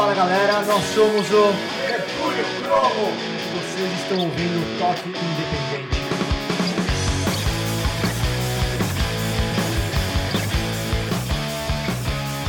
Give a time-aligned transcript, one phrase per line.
[0.00, 6.00] Fala galera, nós somos o Mercúrio Cromo e vocês estão ouvindo o Toque Independente.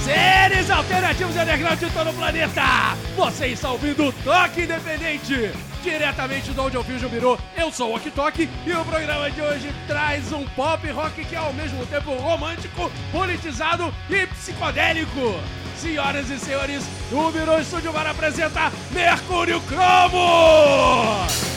[0.01, 2.61] Seres alternativos underground de todo o planeta!
[3.17, 5.51] Você está ouvindo o Toque Independente!
[5.83, 10.31] Diretamente do Audio Fusion Biro, eu sou o Ok e o programa de hoje traz
[10.31, 15.60] um pop rock que é ao mesmo tempo romântico, politizado e psicodélico.
[15.81, 21.50] Senhoras e senhores, o Biro Estúdio Bar apresenta Mercúrio Cromo!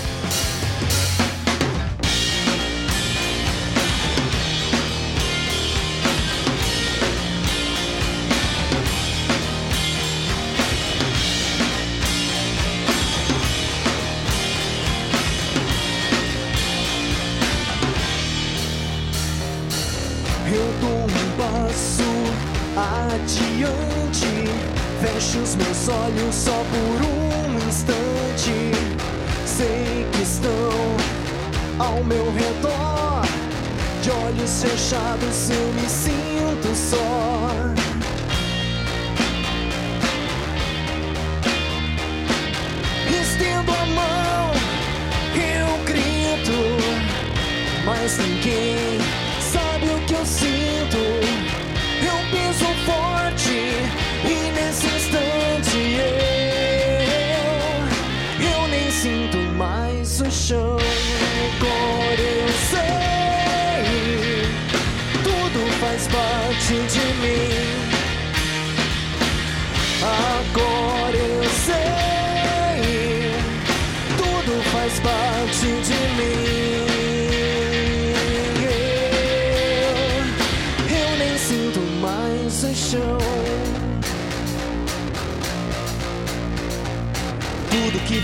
[25.34, 28.72] Fecho os meus olhos só por um instante.
[29.46, 30.50] Sei que estão
[31.78, 33.22] ao meu redor,
[34.02, 37.93] de olhos fechados eu me sinto só.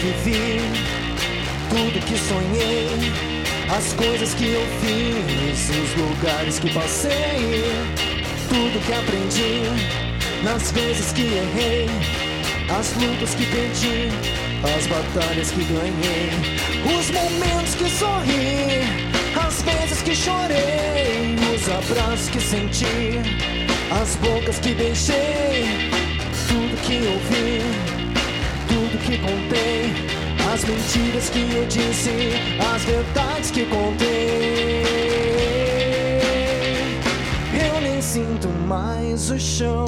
[0.00, 0.60] Vivi,
[1.68, 2.88] tudo que sonhei,
[3.70, 7.64] as coisas que eu fiz, os lugares que passei,
[8.48, 11.86] tudo que aprendi, nas vezes que errei,
[12.70, 14.08] as lutas que perdi,
[14.74, 16.30] as batalhas que ganhei,
[16.98, 18.80] os momentos que sorri,
[19.46, 23.20] as vezes que chorei, os abraços que senti,
[24.00, 25.66] as bocas que beijei,
[26.48, 27.99] tudo que ouvi,
[28.90, 29.92] tudo que contei,
[30.52, 32.10] as mentiras que eu disse,
[32.74, 34.82] as verdades que contei.
[37.52, 39.86] Eu nem sinto mais o chão.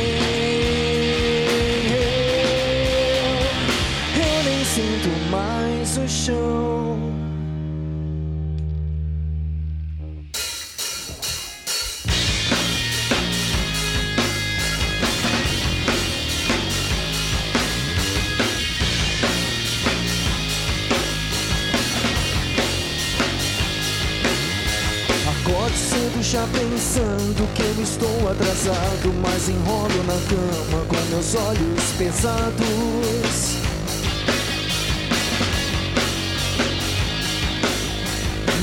[26.44, 33.56] Pensando que eu estou atrasado, mas enrolo na cama com meus olhos pesados.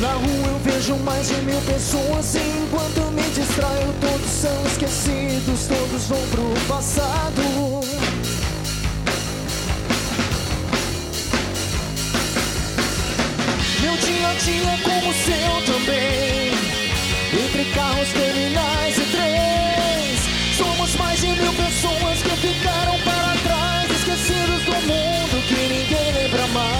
[0.00, 6.08] Na rua eu vejo mais de mil pessoas enquanto me distraio todos são esquecidos, todos
[6.08, 7.42] vão pro passado.
[13.80, 16.41] Meu dia a dia é como o seu também.
[17.32, 20.20] Entre carros, terminais e trens.
[20.54, 26.46] Somos mais de mil pessoas que ficaram para trás, esquecidos do mundo que ninguém lembra
[26.48, 26.72] mais.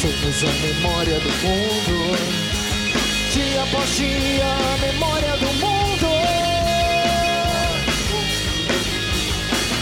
[0.00, 2.16] Somos a memória do mundo.
[3.32, 5.74] Dia após dia, a memória do mundo.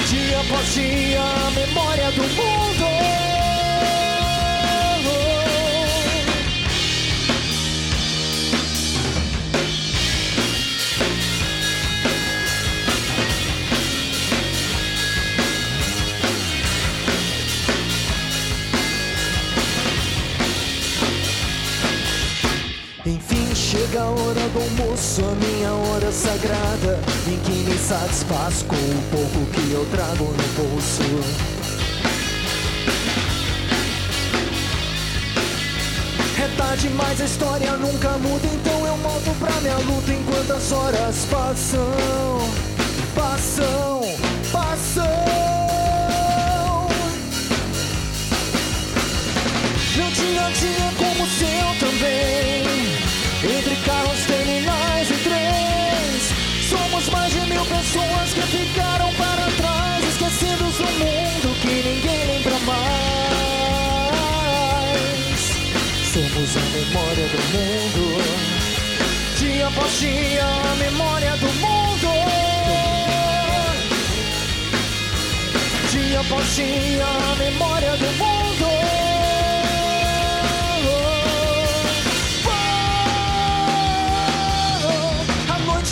[0.08, 3.31] Dia após dia, a memória do mundo.
[25.74, 31.02] Hora sagrada, em que me satisfaço com o pouco que eu trago no bolso.
[36.38, 40.72] É tarde, mas a história nunca muda, então eu volto pra minha luta enquanto as
[40.72, 42.48] horas passam,
[43.14, 44.00] passam,
[44.50, 45.42] passam.
[49.94, 52.62] Meu dia a dia é como o seu também.
[53.44, 54.81] Entre carros, terminais
[66.54, 68.22] A memória do mundo.
[69.38, 72.08] Dia após dia, a memória do mundo.
[75.90, 78.32] Dia após dia, a memória do mundo.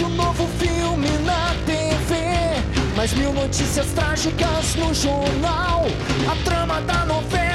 [0.02, 2.16] Um novo filme na TV
[2.96, 5.84] Mais mil notícias trágicas no jornal
[6.26, 7.49] A trama da novela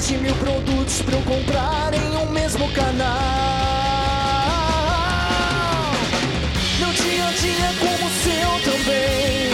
[0.00, 3.18] Mais de mil produtos pra eu comprar em um mesmo canal.
[6.78, 9.52] Meu dia a dia é como o seu também.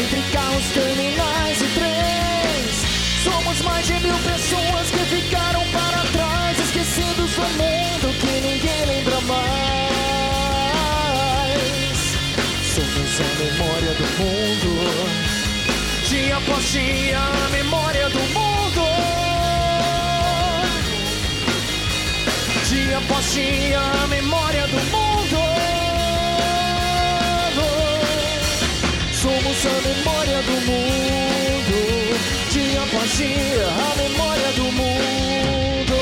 [0.00, 2.86] Entre carros, terminais e trens.
[3.22, 9.20] Somos mais de mil pessoas que ficaram para trás Esquecidos do mundo que ninguém lembra
[9.20, 9.50] mais.
[12.64, 14.70] Somos a memória do mundo.
[16.08, 18.29] Dia após dia, a memória do mundo
[22.80, 25.10] Dia após dia, a memória do mundo
[29.12, 31.76] Somos a memória do mundo.
[32.50, 35.94] Dia após dia, a memória do mundo.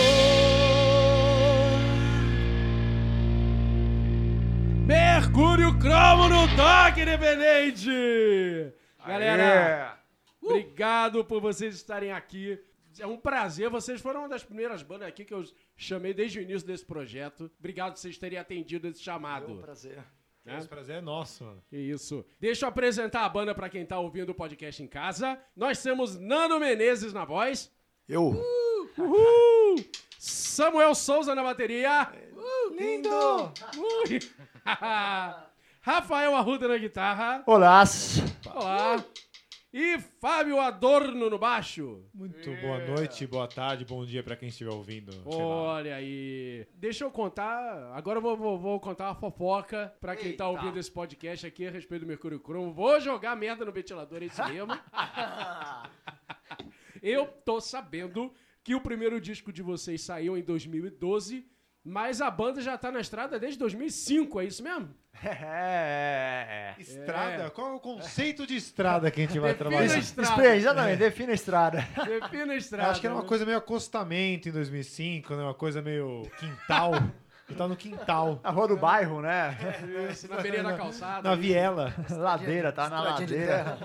[4.86, 8.72] Mercúrio Cromo no Toque Independente!
[9.04, 9.98] Galera,
[10.40, 12.56] obrigado por vocês estarem aqui.
[13.00, 15.44] É um prazer, vocês foram uma das primeiras bandas aqui que eu
[15.76, 17.50] chamei desde o início desse projeto.
[17.58, 19.56] Obrigado por vocês terem atendido esse chamado.
[19.56, 19.98] prazer.
[20.44, 20.58] né?
[20.58, 21.62] Esse prazer é nosso, mano.
[21.68, 22.24] Que isso.
[22.40, 25.38] Deixa eu apresentar a banda pra quem tá ouvindo o podcast em casa.
[25.54, 27.70] Nós temos Nando Menezes na voz.
[28.08, 28.34] Eu.
[28.96, 29.76] Uhul!
[30.18, 32.10] Samuel Souza na bateria.
[32.76, 33.08] Lindo!
[33.78, 34.18] Ui.
[35.80, 37.42] Rafael Arruda na guitarra.
[37.46, 37.84] Olá.
[38.54, 39.04] Olá.
[39.70, 42.02] E Fábio Adorno no baixo.
[42.14, 45.12] Muito boa noite, boa tarde, bom dia pra quem estiver ouvindo.
[45.26, 46.66] Olha aí.
[46.74, 47.92] Deixa eu contar.
[47.94, 51.66] Agora eu vou, vou- vou contar uma fofoca pra quem tá ouvindo esse podcast aqui
[51.66, 52.72] a respeito do Mercúrio Cromo.
[52.72, 54.72] Vou jogar merda no ventilador, é isso mesmo.
[57.02, 58.32] eu tô sabendo
[58.64, 61.46] que o primeiro disco de vocês saiu em 2012,
[61.88, 64.90] mas a banda já tá na estrada desde 2005, é isso mesmo?
[65.24, 66.74] É.
[66.78, 67.50] Estrada?
[67.50, 69.94] Qual é o conceito de estrada que a gente vai Defina trabalhar?
[69.94, 70.30] a estrada.
[70.42, 71.88] Espe- Exatamente, defina a estrada.
[72.06, 72.90] Defina a Eu estrada.
[72.90, 75.42] acho que era uma coisa meio acostamento em 2005, né?
[75.42, 76.92] Uma coisa meio quintal.
[77.48, 79.56] Eu tava no quintal, A rua do bairro, né?
[80.10, 81.28] Isso, na beira da calçada.
[81.28, 81.94] na viela.
[82.10, 83.78] Ladeira, tá na ladeira.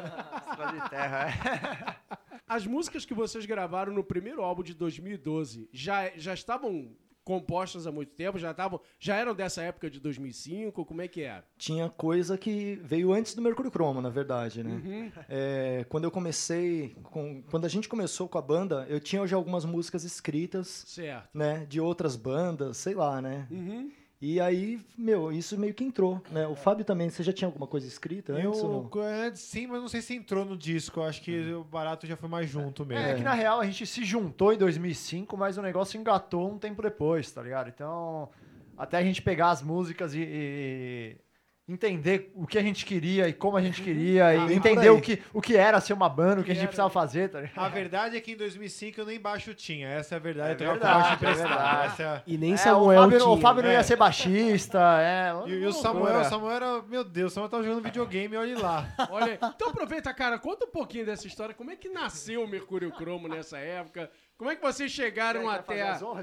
[0.50, 2.18] Estrada de terra, é.
[2.48, 6.92] As músicas que vocês gravaram no primeiro álbum de 2012 já, já estavam
[7.24, 8.38] compostas há muito tempo?
[8.38, 10.86] Já, estavam, já eram dessa época de 2005?
[10.86, 11.46] Como é que era?
[11.58, 15.12] Tinha coisa que veio antes do Mercúrio Cromo, na verdade, né?
[15.30, 19.36] É, quando eu comecei, com- quando a gente começou com a banda, eu tinha já
[19.36, 21.30] algumas músicas escritas, Certo.
[21.34, 21.66] né?
[21.68, 23.48] De outras bandas, sei lá, né?
[23.50, 23.92] Uhum.
[24.26, 26.48] E aí, meu, isso meio que entrou, né?
[26.48, 29.90] O Fábio também, você já tinha alguma coisa escrita antes Eu, antes, sim, mas não
[29.90, 31.02] sei se entrou no disco.
[31.02, 33.06] Eu acho que o barato já foi mais junto mesmo.
[33.06, 36.58] É que na real a gente se juntou em 2005, mas o negócio engatou um
[36.58, 37.68] tempo depois, tá ligado?
[37.68, 38.30] Então,
[38.78, 41.18] até a gente pegar as músicas e, e,
[41.68, 44.90] entender o que a gente queria e como a gente queria, e bem por entender
[44.90, 46.68] o que, o que era ser uma banda, o que a gente era.
[46.68, 47.42] precisava fazer, tá?
[47.56, 49.88] A verdade é que em 2005 eu nem baixo tinha.
[49.88, 50.64] Essa é a verdade.
[50.64, 51.48] É eu tocava verdade, baixo é emprestado.
[51.50, 51.86] verdade.
[51.94, 53.30] Essa é E nem É, Samuel o Fábio, tinha.
[53.30, 53.74] o Fábio não É.
[53.74, 55.50] ia ser baixista, é.
[55.50, 56.82] E, e o Samuel, o Samuel era.
[56.82, 58.94] Meu Deus, o Samuel tava jogando videogame, olha lá.
[59.10, 61.54] Olha, então aproveita, cara, conta um pouquinho dessa história.
[61.56, 64.10] Como é que nasceu o Mercúrio Cromo nessa época?
[64.44, 66.20] Como é que vocês chegaram até, novo?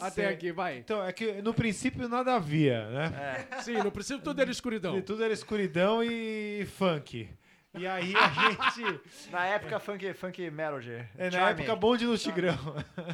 [0.00, 0.26] até ser.
[0.26, 0.50] aqui?
[0.50, 0.78] Vai.
[0.78, 3.46] Então, é que no princípio nada havia, né?
[3.62, 4.98] Sim, não precisa tudo era escuridão.
[4.98, 7.28] E tudo era escuridão e funk.
[7.78, 9.00] E aí a gente.
[9.30, 11.06] Na época, funk, funk melody.
[11.16, 12.58] É, na época, bonde no Tigrão.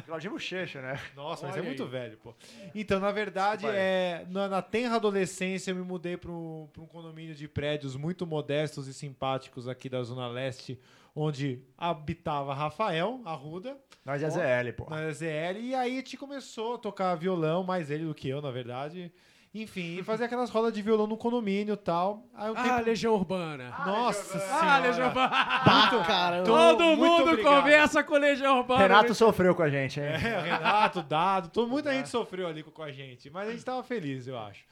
[0.07, 0.99] Claudinho Bochecha, né?
[1.15, 1.89] Nossa, mas Olha é muito aí.
[1.89, 2.33] velho, pô.
[2.73, 7.47] Então, na verdade, é, na, na tenra adolescência, eu me mudei para um condomínio de
[7.47, 10.79] prédios muito modestos e simpáticos aqui da Zona Leste,
[11.19, 14.89] onde habitava Rafael Arruda, Nós é ZL, pô.
[14.89, 18.41] na ZL, e aí a gente começou a tocar violão, mais ele do que eu,
[18.41, 19.11] na verdade.
[19.61, 22.23] Enfim, e fazer aquelas rodas de violão no condomínio e tal.
[22.35, 22.85] Aí um Ah, tempo...
[22.85, 23.73] Legião Urbana.
[23.85, 24.77] Nossa Ah, senhora.
[24.87, 25.29] Legião Urbana.
[25.33, 26.43] Ah, caramba.
[26.45, 27.55] Todo muito mundo obrigado.
[27.55, 28.81] conversa com Legião Urbana.
[28.81, 30.05] Renato sofreu com a gente, hein?
[30.07, 33.63] É, Renato, Dado, todo, muita gente sofreu ali com, com a gente, mas a gente
[33.65, 34.63] tava feliz, eu acho.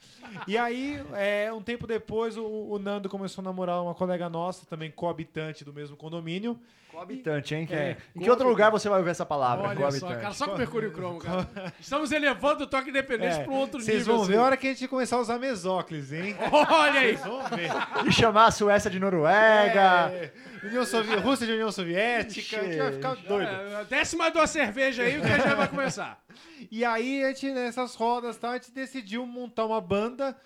[0.46, 4.66] E aí, é, um tempo depois, o, o Nando começou a namorar uma colega nossa,
[4.66, 6.58] também coabitante do mesmo condomínio.
[6.96, 7.66] Coabitante, hein?
[7.66, 9.68] Que- É, em que outro lugar você vai ouvir essa palavra?
[9.68, 11.46] Olha só, cara, só com o Mercúrio Cromo, cara.
[11.78, 14.16] Estamos elevando o toque independente É, para um outro Vocês nível.
[14.16, 14.42] vão ver assim.
[14.42, 16.34] a hora que a gente começar a usar mesóclis, hein?
[16.50, 17.16] Olha aí.
[17.16, 17.70] Vocês vão ver.
[18.06, 20.10] E chamar a Suécia de Noruega.
[20.10, 20.32] É,
[20.64, 23.48] União Sovi- Rússia de União Soviética, a gente vai ficar doido.
[23.50, 26.18] É, desce mais duas cerveja aí que a gente já vai começar.
[26.70, 30.36] E aí, a gente, nessas rodas, tá, a gente decidiu montar uma banda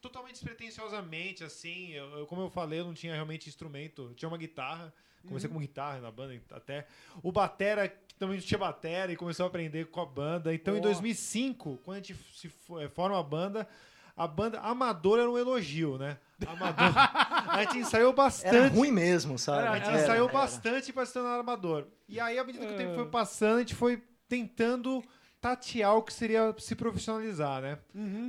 [0.00, 1.90] totalmente despretensiosamente, assim.
[1.92, 4.12] Eu, eu- como eu falei, eu não tinha realmente instrumento.
[4.14, 4.94] Tinha uma guitarra.
[5.26, 6.86] Comecei com guitarra na banda até.
[7.22, 10.54] O Batera, que também tinha batera, e começou a aprender com a banda.
[10.54, 13.68] Então, em 2005, quando a gente se eh, forma a banda,
[14.16, 16.16] a banda amador era um elogio, né?
[16.46, 16.92] Amador.
[17.50, 18.56] a gente ensaiou bastante.
[18.56, 19.68] Era ruim mesmo, sabe?
[19.68, 21.86] A gente Era, ensaiou bastante pra se tornar armador.
[22.08, 25.04] E aí, à medida que o tempo foi passando, a gente foi tentando
[25.46, 27.78] tatear o que seria se profissionalizar, né?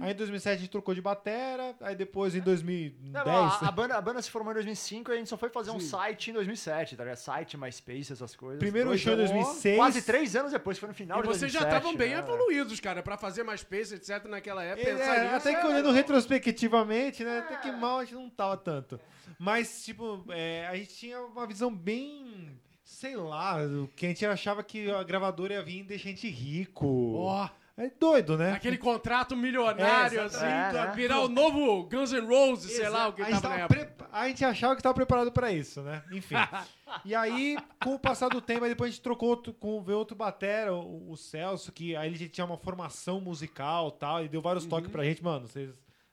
[0.01, 3.25] Aí em 2007 a gente trocou de batera, aí depois em 2010...
[3.25, 5.49] Não, a, a banda, a banda se formou em 2005 e a gente só foi
[5.49, 7.17] fazer um site em 2007, tá ligado?
[7.17, 8.59] Site, MySpace, essas coisas.
[8.59, 9.77] Primeiro show em anos- 2006.
[9.77, 11.71] Quase três anos depois, foi no final E de vocês 2007.
[11.71, 12.19] já estavam bem né?
[12.19, 14.87] evoluídos, cara, pra fazer mais space, etc, naquela época.
[14.89, 17.39] É, pensar é, nisso até que era- olhando retrospectivamente, né?
[17.39, 18.99] Até que mal a gente não tava tanto.
[19.39, 22.57] Mas, tipo, é, a gente tinha uma visão bem.
[22.89, 26.11] Sei lá, o que a gente achava que a gravadora ia vir e deixar a
[26.11, 27.15] gente rico.
[27.17, 28.53] Ó, É doido, né?
[28.53, 30.93] aquele contrato milionário, É, assim, É, né?
[30.95, 33.79] virar o novo Guns N' Roses, sei lá, o que a, gente tava na tava
[33.81, 33.95] época.
[34.05, 36.01] pre- a gente achava que estava preparado para isso, né?
[36.11, 36.35] Enfim.
[37.05, 39.97] e aí, com o passar do tempo, aí depois a gente trocou outro, com veio
[39.97, 44.29] outro batera, o, o Celso, que aí ele tinha uma formação musical e tal, e
[44.29, 45.45] deu vários toques pra gente, mano.
[45.45, 45.69] Vocês.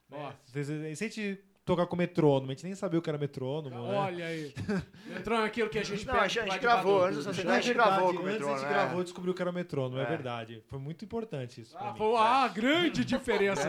[0.09, 3.17] Né, vocês- se a gente tocar com metrônomo, a gente nem sabia o que era
[3.17, 3.97] metrônomo, né?
[3.97, 4.53] Olha aí.
[5.17, 8.19] Entrou naquilo que a gente Não, a gente gravou, antes a gente verdade, gravou com
[8.19, 8.73] o Antes a metrônomo, gente né?
[8.73, 10.03] gravou e descobriu que era metrônomo, é.
[10.03, 10.05] É.
[10.05, 10.63] verdade.
[10.67, 13.67] Foi muito importante isso Ah, foi uma grande diferença.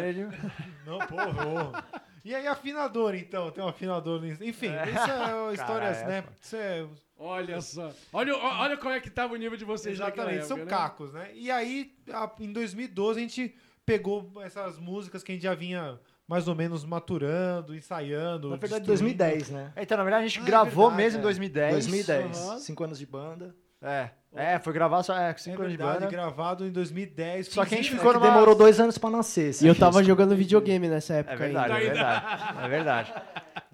[0.85, 1.85] Não, porra.
[2.23, 3.51] E aí, afinador, então?
[3.51, 4.23] Tem um afinador.
[4.27, 6.25] Enfim, isso é histórias, Cara, né?
[6.43, 6.87] Isso é
[7.19, 7.91] Olha só.
[8.13, 10.83] Olha, olha como é que tava o nível de vocês Exatamente, são época, né?
[10.83, 11.31] cacos, né?
[11.35, 13.55] E aí, a- em 2012, a gente
[13.87, 18.51] pegou essas músicas que a gente já vinha mais ou menos maturando, ensaiando.
[18.51, 19.17] Na verdade, destruindo.
[19.19, 19.73] 2010, né?
[19.77, 21.23] Então, na verdade, a gente Ah, é gravou verdade, mesmo em é.
[21.23, 21.73] 2010.
[21.73, 22.39] 2010.
[22.49, 22.59] Aham.
[22.59, 23.55] Cinco anos de banda.
[23.83, 26.07] É, é, foi gravar só é, É cinco anos de banda.
[26.07, 27.49] gravado em 2010.
[27.49, 29.53] Só que a gente ficou numa- demorou dois anos pra nascer.
[29.63, 31.93] E eu tava jogando videogame nessa época É verdade, é ainda.
[31.93, 32.45] verdade.
[32.65, 33.15] É verdade.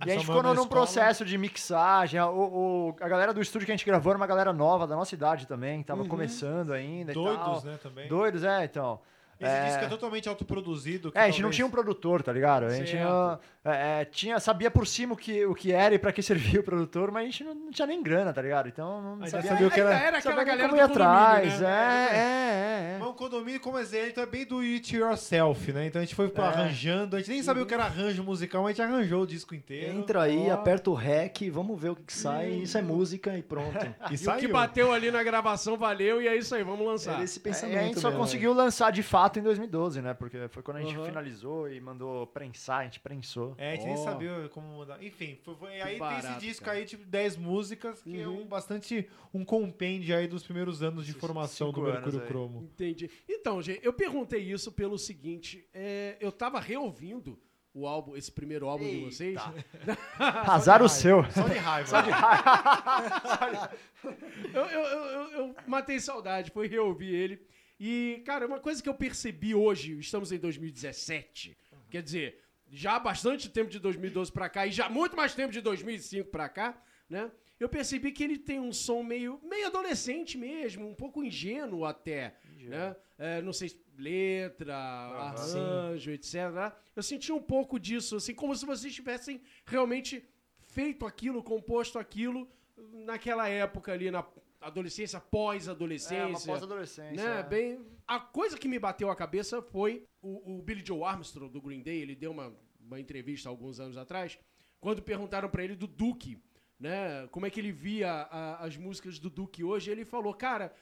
[0.05, 2.21] E a gente ficou num processo de mixagem.
[2.21, 2.27] O,
[2.91, 5.15] o- a galera do estúdio que a gente gravou era uma galera nova da nossa
[5.15, 7.25] idade também, que tava começando ainda e tal.
[7.25, 8.09] Doidos, né, também.
[8.09, 9.01] Doidos, é, então.
[9.43, 9.65] Esse É.
[9.67, 11.11] disco é totalmente autoproduzido.
[11.13, 12.67] que É, a gente não talvez- tinha um produtor, tá ligado?
[12.67, 13.05] A gente Certo.
[13.09, 16.23] não, é, é, tinha, sabia por cima o que, o que era e pra que
[16.59, 18.69] servia o produtor, mas a gente não, não tinha nem grana, tá ligado?
[18.69, 21.43] Então não A gente sabia, sabia o que era- era aquela galera como do atrás.
[21.55, 22.09] condomínio, né?
[22.11, 22.99] É, é, é, é.
[23.01, 25.87] Mas o condomínio, como exemplo, é bem do it yourself, né?
[25.87, 26.41] Então a gente foi É.
[26.41, 29.27] arranjando, a gente nem sabia o que era arranjo musical, mas a gente arranjou o
[29.27, 29.93] disco inteiro.
[29.99, 32.51] Entra aí, Ó, aperta o REC, vamos ver o que, que sai.
[32.51, 33.73] Isso é música e pronto.
[34.11, 37.15] E E o que bateu ali na gravação valeu e é isso aí, vamos lançar.
[37.15, 38.21] Era esse É, pensamento a gente só mesmo.
[38.23, 40.15] conseguiu lançar de fato em 2012, né?
[40.15, 41.05] Porque foi quando a gente Uhum.
[41.07, 43.55] finalizou e mandou prensar, a gente prensou.
[43.59, 44.05] É, a gente nem Ó.
[44.05, 45.03] sabia como mandar.
[45.03, 46.77] Enfim, foi, foi- aí tem barato, esse disco cara.
[46.79, 48.43] aí, tipo, 10 músicas, que é Uhum.
[48.43, 52.27] um, bastante um compêndio aí dos primeiros anos de formação do cinco Mercúrio aí.
[52.27, 52.63] Cromo.
[52.73, 53.11] Entendi.
[53.29, 57.39] Então, gente, eu perguntei isso pelo seguinte: é, eu tava reouvindo
[57.75, 59.39] o álbum, esse primeiro álbum de vocês.
[60.47, 61.25] Azar o seu.
[61.31, 61.97] Só de raiva.
[64.53, 67.47] Eu, eu, eu, eu- eu matei saudade, fui reouvir ele.
[67.85, 71.59] E, cara, uma coisa que eu percebi hoje, estamos em 2017,
[71.91, 72.39] quer dizer,
[72.71, 76.31] já há bastante tempo de 2012 pra cá e já muito mais tempo de 2005
[76.31, 77.29] pra cá, né?
[77.59, 82.37] Eu percebi que ele tem um som meio, meio adolescente mesmo, um pouco ingênuo até,
[82.61, 82.95] né?
[83.19, 86.37] É, não sei, letra, arranjo, etc.
[86.95, 90.25] Eu senti um pouco disso, assim, como se vocês tivessem realmente
[90.69, 94.25] feito aquilo, composto aquilo naquela época ali, na
[94.63, 96.47] adolescência, É, uma pós-adolescência.
[96.53, 97.13] pós-adolescência.
[97.35, 97.41] né?
[97.41, 97.43] é.
[97.43, 101.61] Bem, a coisa que me bateu a cabeça foi o, o Billy Joe Armstrong do
[101.61, 104.39] Green Day, ele deu uma, uma entrevista alguns anos atrás,
[104.81, 106.39] quando perguntaram pra ele do Duke,
[106.79, 107.29] né?
[107.31, 110.75] Como é que ele via a- as músicas do Duke hoje, ele falou, cara,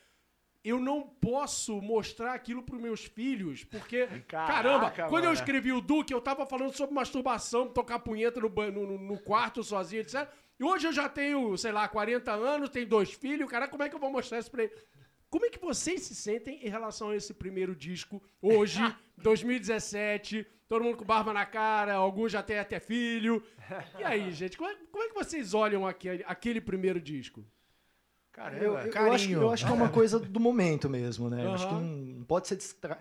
[0.63, 5.33] eu não posso mostrar aquilo pros meus filhos, porque, Caraca, caramba, quando eu mano.
[5.33, 10.03] escrevi o Duke, eu tava falando sobre masturbação, tocar punheta no, no- no quarto sozinho,
[10.03, 10.29] etc.
[10.61, 13.89] E hoje eu já tenho, sei lá, 40 anos, tenho dois filhos, cara, como é
[13.89, 14.73] que eu vou mostrar isso pra ele?
[15.31, 18.79] Como é que vocês se sentem em relação a esse primeiro disco, hoje,
[19.17, 23.43] 2017, todo mundo com barba na cara, alguns já têm até filho.
[23.99, 27.45] E aí, gente, como é, como é que vocês olham aquele, aquele primeiro disco?
[28.33, 28.65] Caramba.
[28.65, 29.13] Eu, eu- eu Carinho.
[29.15, 31.45] acho, que- eu acho que é uma coisa do momento mesmo, né?
[31.45, 32.57] Eu Acho que não pode ser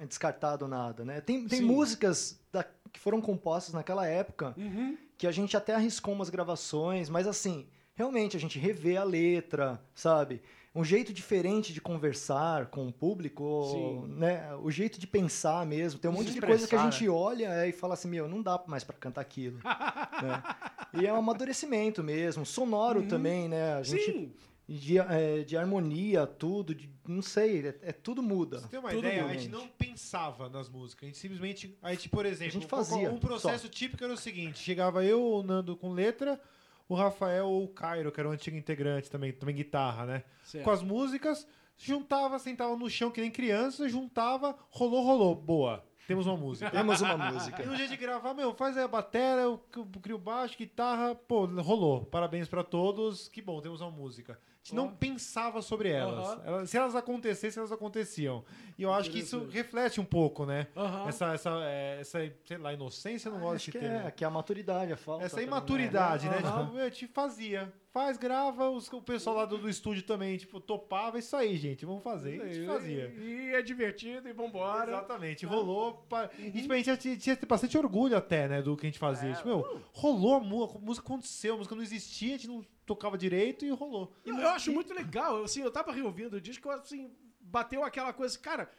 [0.07, 1.21] descartado nada, né?
[1.21, 1.65] Tem, tem Sim.
[1.65, 4.97] músicas da- que foram compostas naquela época Uhum.
[5.19, 9.77] Que a gente até arriscou umas gravações, mas assim, realmente a gente revê a letra,
[9.93, 10.41] sabe?
[10.73, 14.13] Um jeito diferente de conversar com o público, Sim.
[14.15, 14.55] né?
[14.63, 15.99] O jeito de pensar mesmo.
[15.99, 18.41] Tem um monte de coisa que a gente olha é, e fala assim, meu, não
[18.41, 19.57] dá mais pra cantar aquilo.
[19.57, 20.41] né?
[20.91, 23.75] E é um amadurecimento mesmo, sonoro também, né?
[23.75, 24.31] A gente Sim,
[24.77, 28.59] de, é, de harmonia, tudo, de- não sei, é, é tudo muda.
[28.59, 29.25] Você tem uma Tudo ideia?
[29.25, 29.51] a gente gente.
[29.51, 31.03] não pensava nas músicas.
[31.03, 31.77] A gente simplesmente.
[31.81, 35.41] A gente, por exemplo, gente fazia, um processo típico era o seguinte: chegava eu, o
[35.41, 36.39] Nando com letra,
[36.88, 40.23] o Rafael ou o Cairo, que era o antigo integrante também, também guitarra, né?
[40.43, 40.63] certo.
[40.63, 45.35] Com as músicas, juntava, sentava no chão que nem criança, juntava, rolou, rolou.
[45.35, 45.83] Boa.
[46.07, 46.69] Temos uma música.
[46.71, 47.63] Temos uma música.
[47.63, 49.57] E no jeito de gravar, meu, faz aí a bateria, eu
[50.01, 52.05] crio baixo, guitarra, pô, rolou.
[52.05, 54.39] Parabéns pra todos, que bom, temos uma música.
[54.61, 56.27] A gente não pensava sobre elas.
[56.27, 56.41] Aham.
[56.45, 58.43] Elas- Se elas acontecessem, elas aconteciam.
[58.77, 60.67] E eu acho que isso reflete um pouco, né?
[60.75, 61.07] Aham.
[61.07, 63.85] Essa, essa, é, essa, sei lá, inocência, eu não gosto Acho de que ter.
[63.91, 65.23] é, que é a maturidade, a falta.
[65.23, 66.37] Essa também, imaturidade, né?
[66.43, 66.65] Aham.
[66.67, 67.73] Tipo, a gente fazia.
[67.91, 71.86] Faz, grava, os- o pessoal lá do, do estúdio também, tipo, topava isso aí, gente.
[71.86, 72.38] Vamos fazer.
[72.38, 73.08] E a gente fazia.
[73.17, 74.92] E é divertido e vambora.
[74.92, 75.94] Exatamente, rolou.
[76.07, 78.90] pa- E tipo, a gente já tinha, tinha bastante orgulho até, né, do que a
[78.90, 79.33] gente fazia.
[79.33, 82.63] Tipo, meu, rolou a música, a música aconteceu, a música não existia, a gente não
[82.85, 84.13] tocava direito e rolou.
[84.24, 87.11] Eu, eu acho muito legal, assim, eu tava reouvindo o disco, assim,
[87.42, 88.70] bateu aquela coisa, cara,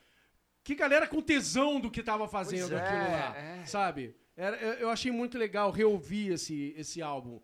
[0.63, 3.65] que galera com tesão do que tava fazendo Pois é, aquilo lá, é.
[3.65, 4.15] sabe?
[4.37, 7.41] Era, eu, eu achei muito legal reouvir esse, esse álbum?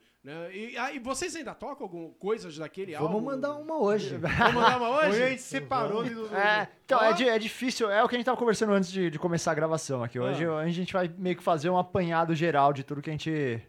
[0.53, 3.09] E, ah, e vocês ainda tocam alguma coisas daquele álbum?
[3.15, 4.17] Vamos mandar uma hoje.
[4.17, 5.09] Vamos mandar uma hoje?
[5.11, 6.35] Hoje a gente separou do.
[6.37, 7.05] É, então, Ó.
[7.05, 9.55] é, é difícil, é o que a gente tava conversando antes de, de começar a
[9.55, 10.19] gravação aqui.
[10.19, 10.57] Hoje Ah.
[10.59, 13.62] a gente vai meio que fazer um apanhado geral de tudo que a gente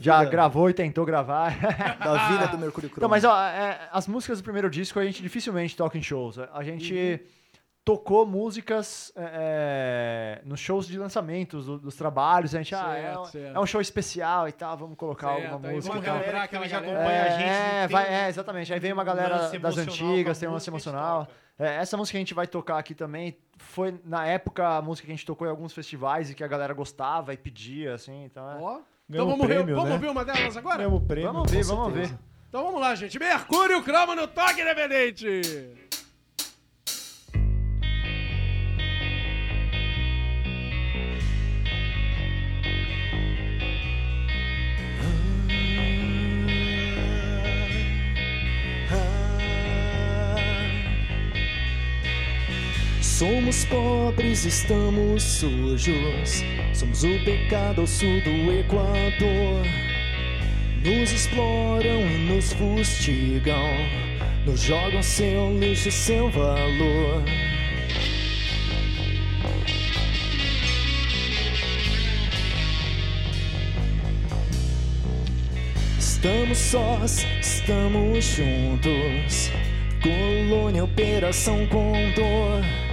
[0.00, 1.52] já gravou e tentou gravar.
[1.98, 2.98] Da vida do Mercúrio Cromo.
[2.98, 6.38] então, mas ó, é, as músicas do primeiro disco a gente dificilmente toca em shows.
[6.38, 7.20] A gente
[7.84, 12.54] tocou músicas é, é, nos shows de lançamentos do- dos trabalhos.
[12.54, 13.56] A gente, ah, é, Certo, um- certo.
[13.56, 15.92] é um show especial e tal, vamos colocar Certo, alguma música.
[15.94, 16.98] vamos e galera que aquela já galera.
[17.00, 18.72] acompanha a gente, É, vai, um é, exatamente.
[18.72, 21.28] Aí vem uma galera das antigas, tem um lance música que a gente emocional.
[21.58, 25.06] É, essa música que a gente vai tocar aqui também foi, na época, a música
[25.06, 28.24] que a gente tocou em alguns festivais e que a galera gostava e pedia, assim.
[28.24, 28.56] Então, é.
[28.60, 28.78] Ó.
[29.10, 29.98] Então vamos, ver, prêmio, vamos né?
[29.98, 30.76] ver uma delas agora?
[31.00, 31.32] Prêmio.
[31.32, 32.12] Vamos ver, vamos certeza.
[32.14, 32.18] ver.
[32.48, 33.18] Então vamos lá, gente.
[33.18, 35.90] Mercúrio Cromo no Toque Independente.
[53.22, 56.42] Somos pobres, estamos sujos.
[56.74, 59.64] Somos o pecado ao sul do Equador.
[60.84, 63.62] Nos exploram e nos fustigam.
[64.44, 67.22] Nos jogam seu lixo, seu valor.
[75.96, 79.52] Estamos sós, estamos juntos.
[80.02, 82.91] Colônia, Operação Condor.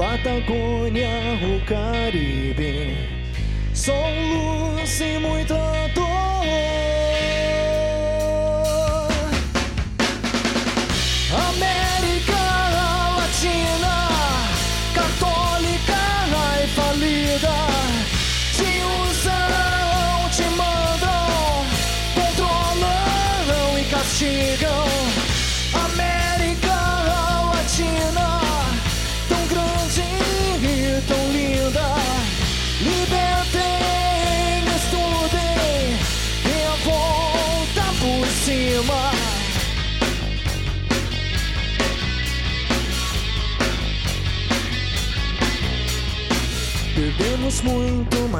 [0.00, 1.10] Patagônia,
[1.44, 2.96] o Caribe.
[3.74, 5.56] Só luz e muita
[5.94, 6.10] dor.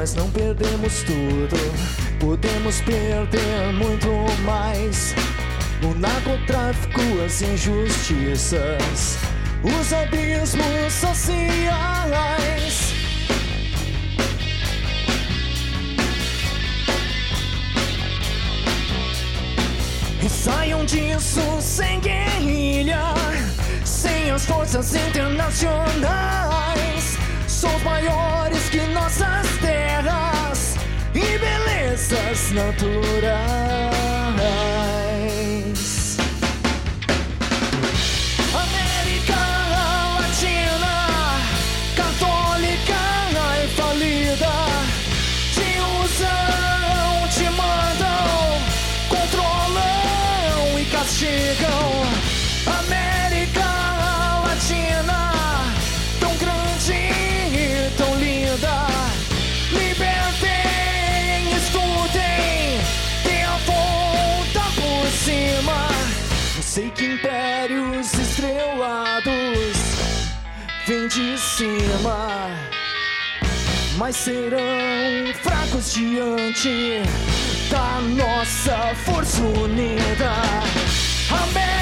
[0.01, 1.55] Mas não perdemos tudo.
[2.19, 4.07] Podemos perder muito
[4.43, 5.13] mais.
[5.83, 9.19] O narcotráfico, as injustiças,
[9.61, 12.95] os abismos sociais.
[20.23, 23.13] E saiam disso sem guerrilha,
[23.85, 27.10] sem as forças internacionais.
[27.61, 30.77] Somos maiores que nossas terras
[31.13, 33.81] e belezas naturais.
[67.21, 69.77] Impérios estrelados
[70.87, 72.49] vêm de cima
[73.97, 74.57] mas serão
[75.43, 77.03] fracos diante
[77.69, 80.31] da nossa força unida.
[81.29, 81.80] América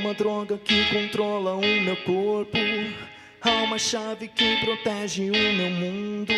[0.00, 2.56] uma droga que controla o meu corpo.
[3.42, 6.32] Há uma chave que protege o meu mundo.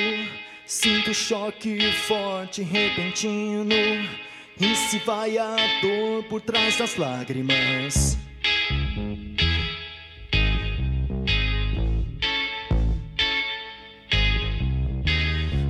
[0.66, 3.75] Sinto choque forte, repentino.
[4.61, 8.18] E se vai a dor por trás das lágrimas.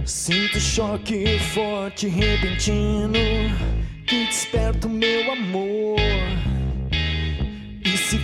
[0.05, 3.12] Sinto choque forte, repentino.
[4.07, 6.41] Que desperta o meu amor.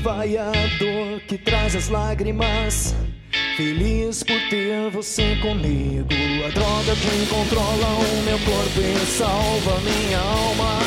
[0.03, 2.95] Vai a dor que traz as lágrimas?
[3.57, 6.09] Feliz por ter você comigo.
[6.47, 10.79] A droga que controla o meu corpo e salva minha alma.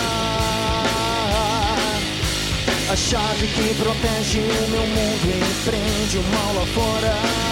[2.90, 7.51] A chave que protege o meu mundo e prende o mal lá fora.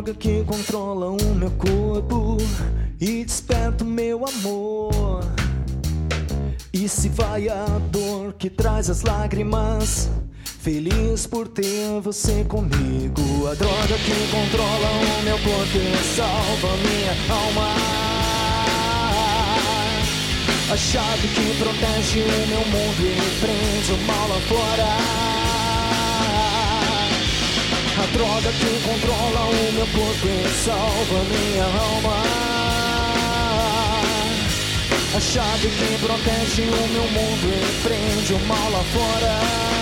[0.00, 2.38] Droga que controla o meu corpo
[2.98, 5.20] e desperta o meu amor.
[6.72, 10.08] E se vai a dor que traz as lágrimas?
[10.44, 13.46] Feliz por ter você comigo.
[13.50, 17.74] A droga que controla o meu corpo e salva minha alma.
[20.72, 25.39] A chave que protege o meu mundo e prende o mal lá fora.
[28.20, 32.22] Droga que controla o meu corpo e salva minha alma.
[35.16, 39.79] A chave que protege o meu mundo e prende o mal lá fora.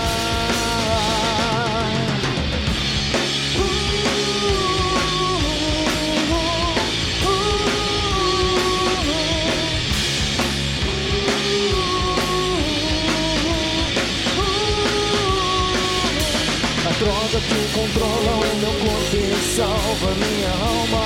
[17.38, 21.04] A droga que controla o meu corpo e salva minha alma.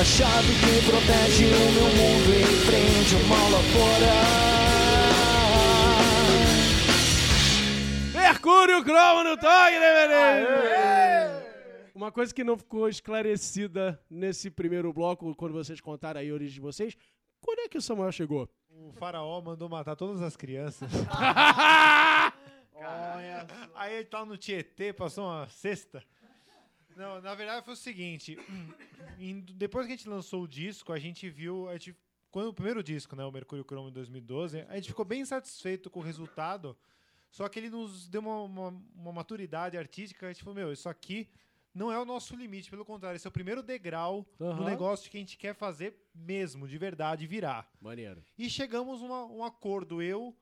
[0.00, 4.14] A chave que protege o meu mundo e prende o mal lá fora.
[8.14, 11.42] Mercúrio Cromo no toque, né, menino?
[11.94, 16.54] Uma coisa que não ficou esclarecida nesse primeiro bloco, quando vocês contaram aí a origem
[16.54, 16.96] de vocês,
[17.40, 18.48] quando é que o Samuel chegou?
[18.70, 20.90] O faraó mandou matar todas as crianças.
[23.74, 26.02] Aí ele tava no Tietê, passou uma cesta.
[26.96, 28.38] Não, na verdade foi o seguinte.
[29.54, 31.68] depois que a gente lançou o disco, a gente viu.
[31.68, 31.94] A gente,
[32.30, 35.90] quando o primeiro disco, né, o Mercúrio Chrome em 2012, a gente ficou bem satisfeito
[35.90, 36.76] com o resultado.
[37.30, 40.26] Só que ele nos deu uma, uma, uma maturidade artística.
[40.26, 41.28] A gente falou, meu, isso aqui
[41.74, 42.70] não é o nosso limite.
[42.70, 44.56] Pelo contrário, esse é o primeiro degrau Aham.
[44.56, 47.70] do negócio que a gente quer fazer mesmo, de verdade, virar.
[47.78, 48.24] Maneiro.
[48.38, 50.34] E chegamos a um acordo, eu,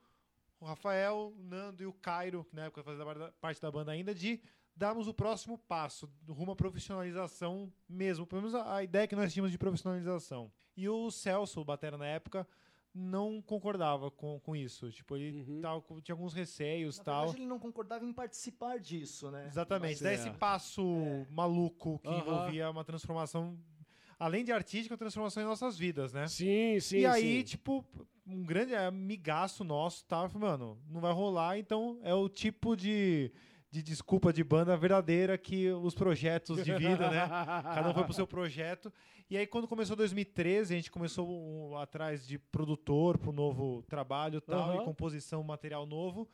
[0.65, 3.91] o Rafael, o Nando e o Cairo, que na época fazia da- parte da banda
[3.91, 4.41] ainda, de
[4.75, 8.25] darmos o próximo passo, rumo à profissionalização mesmo.
[8.25, 10.51] Pelo menos a, a ideia que nós tínhamos de profissionalização.
[10.75, 12.47] E o Celso, o Batera na época,
[12.93, 14.91] não concordava com, com isso.
[14.91, 15.61] Tipo, ele Uhum.
[15.61, 17.19] tava com- tinha alguns receios e Na tal.
[17.21, 19.45] verdade, ele não concordava em participar disso, né?
[19.47, 20.01] Exatamente.
[20.03, 20.37] Dar esse Certo.
[20.39, 20.83] passo
[21.29, 22.19] maluco que Aham.
[22.19, 23.57] envolvia uma transformação,
[24.17, 26.27] além de artística, uma transformação em nossas vidas, né?
[26.27, 27.43] Sim, sim, e aí, sim.
[27.43, 27.85] tipo,
[28.27, 33.31] um grande amigaço nosso falando, mano, não vai rolar, então é o tipo de,
[33.69, 37.27] de desculpa de banda verdadeira que os projetos de vida, né?
[37.27, 38.91] Cada um foi pro seu projeto.
[39.29, 44.41] E aí, quando começou 2013, a gente começou um, atrás de produtor pro novo trabalho
[44.41, 44.81] tal, Aham.
[44.81, 46.27] e composição, material novo.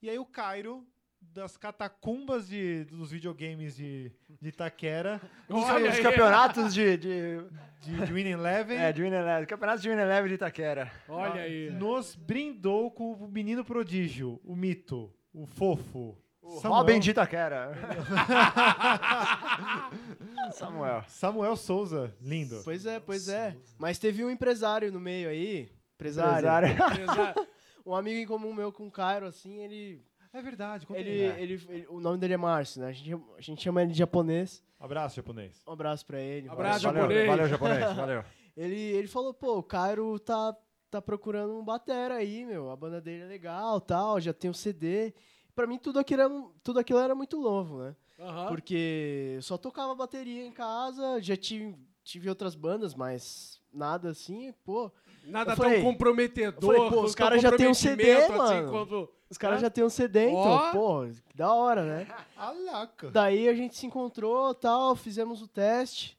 [0.00, 0.86] E aí o Cairo,
[1.20, 6.02] das catacumbas de, dos videogames de, de Itaquera, Olha Os aí.
[6.02, 7.38] campeonatos de, de,
[7.80, 9.46] de, de Winning Eleven, é, de Winning Eleven.
[9.46, 10.90] Campeonatos de Winning Eleven de Itaquera.
[11.08, 11.70] Olha aí.
[11.70, 16.16] nos brindou com o menino prodígio, o mito, o fofo.
[16.62, 17.72] Samuel- Robin de Itaquera.
[20.52, 21.04] Samuel.
[21.06, 22.60] Samuel Souza, lindo.
[22.64, 23.54] Pois é, pois é.
[23.78, 25.70] Mas teve um empresário no meio aí.
[25.96, 26.70] Empresário.
[26.70, 27.46] Empresário.
[27.84, 30.02] Um amigo em comum meu com o Cairo, assim, ele.
[30.32, 31.42] É verdade, conta Ele, aí.
[31.42, 32.88] ele, ele- O nome dele é Márcio, né?
[32.88, 34.62] A gente, a gente chama ele de japonês.
[34.78, 35.62] Abraço, japonês.
[35.66, 36.48] Um abraço pra ele.
[36.48, 37.00] Abraço, Valeu.
[37.02, 37.26] Japonês.
[37.26, 37.96] valeu, japonês.
[37.96, 38.24] Valeu.
[38.56, 40.52] Ele, ele falou, pô, o Cairo tá,
[40.90, 42.70] tá procurando um batera aí, meu.
[42.72, 45.14] A banda dele é legal, tal, já tem um CD.
[45.54, 46.30] Pra mim, tudo aquilo era,
[46.64, 47.94] tudo aquilo era muito novo, né?
[48.18, 48.48] Aham.
[48.48, 54.52] Porque eu só tocava bateria em casa, já tive, tive outras bandas, mas nada assim,
[54.64, 54.90] pô.
[55.28, 56.74] Nada Eu tão falei- comprometedor.
[56.74, 58.70] falei, pô, os caras já têm um CD, assim, mano.
[58.70, 59.60] quanto- Os caras Hã?
[59.60, 60.72] já têm um CD, então, Ó.
[60.72, 62.06] pô, que da hora, né?
[62.36, 63.10] Alaca.
[63.10, 66.18] Daí a gente se encontrou, tal, fizemos o teste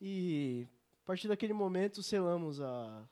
[0.00, 0.66] e
[1.02, 3.02] a partir daquele momento selamos a,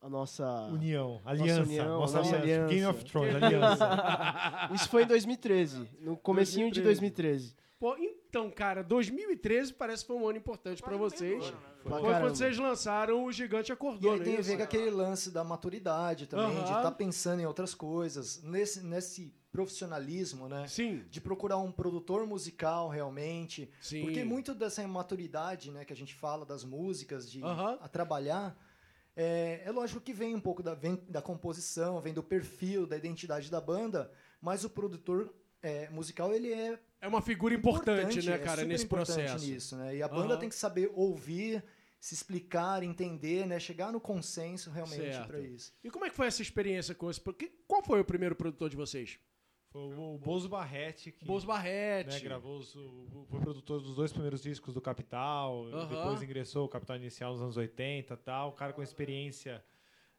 [0.00, 0.46] a nossa...
[0.72, 2.64] União, aliança, união, nossa, nossa aliança.
[2.64, 2.74] aliança.
[2.74, 3.88] Game of Thrones, aliança.
[4.72, 7.56] Isso foi em 2013, no comecinho de 2013.
[7.80, 11.44] Pô, então, cara, 2013 parece que foi um ano importante pra vocês.
[11.50, 12.20] Pra Foi caramba.
[12.20, 14.90] quando vocês lançaram o Gigante E Acordou, aí não é tem a ver com aquele
[14.90, 16.76] lance da maturidade também, de Aham.
[16.76, 20.66] estar pensando em outras coisas, nesse, nesse profissionalismo, né?
[20.68, 23.70] Sim, De procurar um produtor musical realmente.
[23.80, 24.00] sim.
[24.00, 27.78] Porque muito dessa maturidade né, que a gente fala das músicas, de Aham.
[27.80, 28.56] a trabalhar,
[29.16, 32.96] é, é lógico que vem um pouco da, vem da composição, vem do perfil, da
[32.96, 38.34] identidade da banda, mas o produtor é, musical ele é É uma figura importante, né,
[38.34, 39.46] é cara, super nesse importante processo.
[39.46, 39.96] nisso, né?
[39.96, 40.38] E a banda Aham.
[40.38, 41.64] tem que saber ouvir,
[42.00, 43.58] se explicar, entender, né?
[43.58, 45.26] Chegar no consenso realmente Certo.
[45.26, 45.72] para isso.
[45.82, 47.20] E como é que foi essa experiência com esse...
[47.20, 49.18] porque- Qual foi o primeiro produtor de vocês?
[49.70, 52.14] Foi o o Bozo Barrete que Bozo Barrete.
[52.14, 55.86] né, gravou, os- o- foi produtor dos dois primeiros discos do Capital, Aham.
[55.88, 59.62] depois ingressou o Capital Inicial nos anos 80 e tal, um cara com experiência,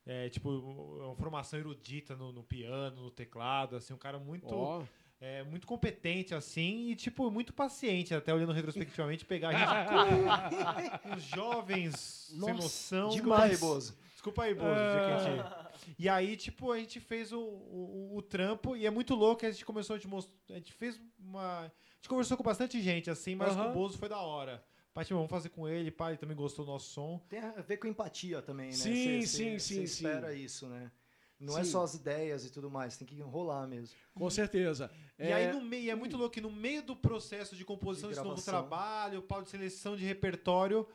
[0.06, 4.54] é, tipo, uma formação erudita no, no piano, no teclado, assim, um cara muito...
[4.54, 4.84] Ó,
[5.22, 11.24] É, muito competente, assim, e, tipo, muito paciente, até olhando retrospectivamente, pegar a gente, os
[11.24, 11.96] jovens
[12.30, 13.10] sem Nossa, noção.
[13.10, 13.98] Desculpa aí, Bozo.
[14.14, 15.96] Desculpa aí, Bozo, gente...
[16.00, 19.46] E aí, tipo, a gente fez o, o, o trampo, e é muito louco, que
[19.46, 21.66] a gente começou a te mostrar, a gente fez uma...
[21.66, 24.64] A gente conversou com bastante gente, assim, mas com o Bozo foi da hora.
[24.94, 27.20] Pá, tipo, vamos fazer com ele, pá, ele também gostou do nosso som.
[27.30, 28.74] Tem a ver com empatia também, né?
[28.74, 29.84] Sim, Cê- sim, cê- sim, cê sim.
[29.84, 30.90] espera isso, né?
[31.40, 31.72] Não é Sim.
[31.72, 33.96] só as ideias e tudo mais, tem que rolar mesmo.
[34.14, 34.92] com certeza.
[35.18, 38.10] E É, aí no meio, é muito louco que no meio do processo de composição
[38.10, 40.86] De desse novo trabalho, pau de seleção de repertório,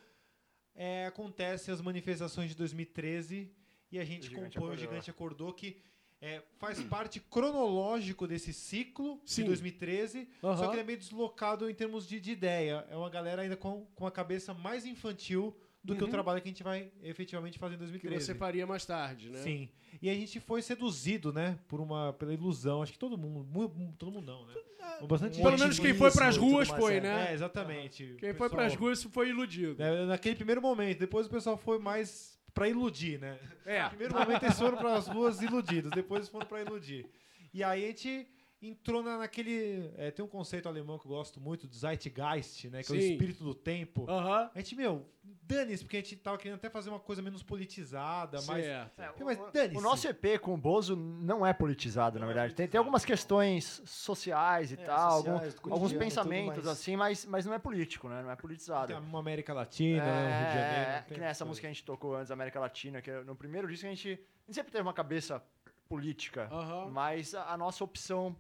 [0.74, 3.50] é, acontecem as manifestações de 2013
[3.90, 4.76] e a gente O compõe o Acordou.
[4.76, 5.80] Gigante Acordou, que
[6.20, 9.42] é, faz parte cronológico desse ciclo Sim.
[9.42, 10.56] de 2013, Aham.
[10.56, 12.86] só que ele é meio deslocado em termos de, de ideia.
[12.90, 16.10] É uma galera ainda com, com a cabeça mais infantil do que o Uhum.
[16.10, 18.24] trabalho que a gente vai efetivamente fazer em que 2013.
[18.24, 19.38] você faria mais tarde, né?
[19.42, 19.68] Sim.
[20.00, 21.58] E a gente foi seduzido, né?
[21.68, 22.82] Por uma, pela ilusão.
[22.82, 23.46] Acho que todo mundo.
[23.50, 24.54] mu- mu- Todo mundo não, né?
[25.06, 27.00] Bastante Pelo menos quem foi pras otimismo e ruas foi, é.
[27.00, 27.30] né?
[27.30, 28.16] É, exatamente.
[28.18, 29.76] Quem O foi pessoal- pras ruas foi iludido.
[29.78, 30.98] né, naquele primeiro momento.
[30.98, 33.38] Depois o pessoal foi mais pra iludir, né?
[33.66, 33.82] É.
[33.84, 35.90] No primeiro momento eles foram pras ruas iludidos.
[35.90, 37.06] Depois eles foram pra iludir.
[37.52, 38.26] E aí a gente
[38.68, 39.92] entrou na, naquele.
[39.96, 42.82] é, tem um conceito alemão que eu gosto muito, do Zeitgeist, né?
[42.82, 43.12] Que é o Sim.
[43.12, 44.06] espírito do tempo.
[44.10, 45.06] A gente, meu,
[45.42, 48.64] dane-se, porque a gente tava querendo até fazer uma coisa menos politizada, mais.
[48.64, 49.00] Certo.
[49.20, 49.76] É, Mas o- dane-se.
[49.78, 52.54] o nosso EP com o Bozo não é politizado, na verdade.
[52.54, 57.46] Tem, tem algumas questões sociais e É, tal, sociais, algum- alguns pensamentos assim, mas, mas
[57.46, 58.22] não é político, né?
[58.22, 58.86] Não é politizado.
[58.88, 60.90] Tem uma América Latina, É, né, Rio de Janeiro.
[60.90, 63.10] é, tem que nem essa essas música que a gente tocou antes, América Latina, que
[63.10, 65.42] é no primeiro disco a gente, a gente sempre teve uma cabeça
[65.88, 66.90] política, Aham.
[66.90, 68.34] mas a, a nossa opção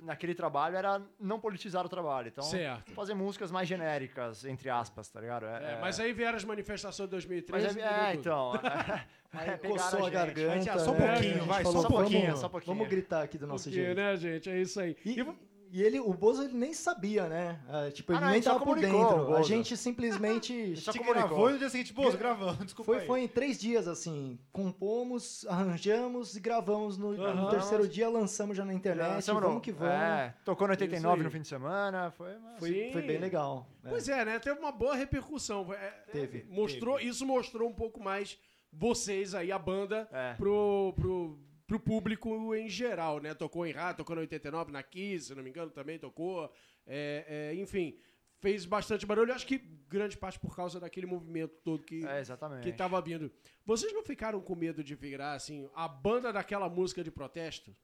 [0.00, 2.28] naquele trabalho era não politizar o trabalho.
[2.28, 2.92] Então, Certo.
[2.92, 5.46] fazer músicas mais genéricas, entre aspas, tá ligado?
[5.46, 7.80] É, mas aí vieram as manifestações de mas 2013.
[7.80, 8.52] é, é, então.
[8.54, 10.12] É, coçou a, gente.
[10.12, 10.54] garganta.
[10.58, 11.12] gente, ah, só um né?
[11.12, 12.76] pouquinho, A vai, falou, só um pouquinho, vamos- só um pouquinho.
[12.76, 13.96] Vamos gritar aqui do nosso jeito.
[13.96, 14.50] né, gente?
[14.50, 14.96] É isso aí.
[15.04, 15.26] E, E-
[15.72, 17.58] e ele, o Bozo, ele nem sabia, né?
[17.68, 18.98] Ah, tipo, Ah, ele não, a nem gente só tava por dentro.
[18.98, 19.48] o A Bozo.
[19.48, 20.76] gente simplesmente...
[20.80, 21.28] só Te comunicou.
[21.28, 23.06] gravou e no dia seguinte, pô, gravamos, desculpa Foi, aí.
[23.06, 24.38] foi em três dias, assim.
[24.52, 26.96] Compomos, arranjamos e gravamos.
[26.98, 27.50] No, no Aham.
[27.50, 29.08] terceiro dia lançamos já na internet.
[29.14, 29.94] Lançamos vamos no- que vamos.
[29.94, 31.24] É, tocou no Isso 89 aí.
[31.24, 32.36] no fim de semana, foi...
[32.38, 33.66] mas- Foi, foi bem legal.
[33.82, 33.90] né?
[33.90, 34.38] Pois é, né?
[34.38, 35.72] Teve uma boa repercussão.
[35.72, 36.44] É, Teve.
[36.50, 38.38] Mostrou, Isso mostrou um pouco mais
[38.72, 40.34] vocês aí, a banda, É.
[40.34, 41.38] pro, pro,
[41.72, 43.32] pro público em geral, né?
[43.32, 46.52] Tocou em rádio, tocou no 89, na Kiss, se não me engano, também tocou.
[46.86, 47.96] É, é, enfim,
[48.40, 49.32] fez bastante barulho.
[49.32, 49.56] Acho que
[49.88, 52.62] grande parte por causa daquele movimento todo que, É, exatamente.
[52.62, 53.32] que tava vindo.
[53.64, 57.74] Vocês não ficaram com medo de virar, assim, a banda daquela música de protesto?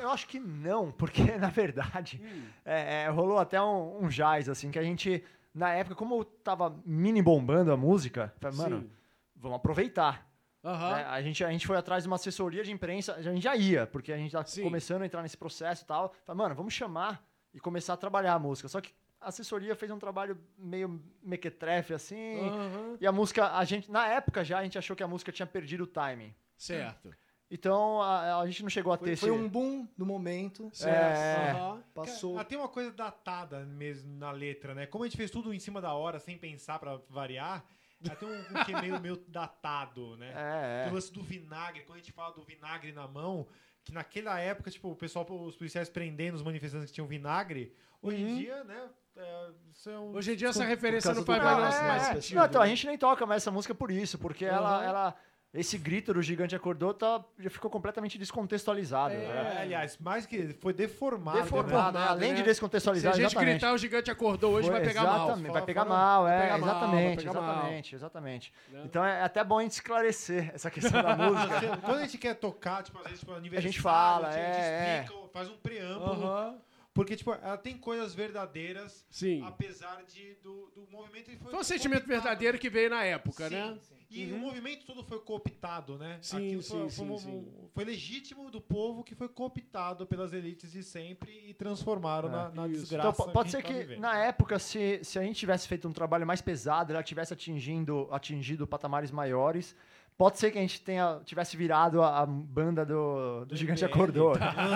[0.00, 2.42] Eu acho que não, porque na verdade Hum.
[2.64, 5.22] é, é, rolou até um, um jazz, assim, que a gente,
[5.54, 8.90] na época, como tava mini bombando a música, falei, mano, Sim.
[9.36, 10.28] vamos aproveitar.
[10.62, 10.96] Aham.
[10.96, 11.04] né?
[11.04, 13.86] A, gente, a gente foi atrás de uma assessoria de imprensa, a gente já ia,
[13.86, 14.62] porque a gente tá Sim.
[14.62, 16.14] começando a entrar nesse processo e tal.
[16.24, 18.68] Falei, mano, vamos chamar e começar a trabalhar a música.
[18.68, 22.48] Só que a assessoria fez um trabalho meio mequetrefe, assim.
[22.48, 22.96] Aham.
[23.00, 25.46] E a música, a gente, na época já, a gente achou que a música tinha
[25.46, 26.34] perdido o timing.
[26.56, 27.10] Certo.
[27.50, 29.20] Então a, a gente não chegou a ter Foi, esse.
[29.22, 30.70] foi um boom do momento.
[30.72, 31.18] Certo.
[31.18, 31.50] É.
[31.50, 31.82] Aham.
[31.92, 32.34] Passou.
[32.36, 34.86] Cara, tem uma coisa datada mesmo na letra, né?
[34.86, 37.64] Como a gente fez tudo em cima da hora, sem pensar pra variar,
[38.04, 40.32] ela tem um, um que meio, meio datado, né?
[40.34, 40.90] É, é.
[40.90, 43.46] o lance do vinagre, quando a gente fala do vinagre na mão,
[43.84, 48.22] que naquela época, tipo, o pessoal, os policiais prendendo os manifestantes que tinham vinagre, hoje
[48.22, 48.88] em dia, né?
[49.16, 52.02] é, isso é um- Hoje em dia essa referência não faz Não, mais, é, mais
[52.02, 52.12] é.
[52.14, 52.36] sentido.
[52.38, 52.70] Não, então, a né?
[52.70, 54.84] gente nem toca mais essa música por isso, porque ela, Aham.
[54.84, 55.16] ela.
[55.52, 59.14] Esse grito do gigante acordou tá, já ficou completamente descontextualizado.
[59.14, 59.54] É, né?
[59.56, 61.38] É, aliás, mais que foi deformado.
[61.38, 62.04] Deformado, né?
[62.04, 62.10] né?
[62.10, 62.34] Além né?
[62.36, 63.50] de Se descontextualizar, a gente exatamente.
[63.54, 65.24] gritar, o gigante acordou hoje, Foi- vai pegar mal.
[65.26, 67.50] exatamente, Vai pegar mal, vai é, pegar mal, vai exatamente, pegar mal.
[67.52, 68.52] exatamente, exatamente.
[68.68, 68.82] Né?
[68.84, 71.76] Então é até bom a gente esclarecer essa questão da música.
[71.78, 75.00] Quando a gente quer tocar, tipo, às vezes, tipo, aniversário, gente fala, a gente é,
[75.02, 76.26] explica, faz um preâmbulo.
[76.26, 76.58] Aham.
[76.94, 79.42] Porque, tipo, ela tem coisas verdadeiras, Sim.
[79.46, 81.28] apesar de, do, do movimento...
[81.30, 82.22] ele Foi um sentimento cooptado.
[82.22, 83.78] verdadeiro que veio na época, Sim, né?
[83.80, 83.99] sim.
[84.12, 86.18] E o movimento todo foi cooptado, né?
[86.20, 87.48] Sim, Aquilo sim, foi, sim, foi, sim.
[87.72, 92.32] foi legítimo do povo que foi cooptado pelas elites de sempre e transformaram É.
[92.32, 93.08] na, na desgraça.
[93.10, 94.00] Então, po- pode a ser tá que, vivendo.
[94.00, 98.08] na época, se, se a gente tivesse feito um trabalho mais pesado, ela tivesse atingindo,
[98.10, 99.76] atingido patamares maiores,
[100.20, 103.82] pode ser que a gente tenha, tivesse virado a, a banda do, do Gigante.
[103.86, 104.34] Acordou.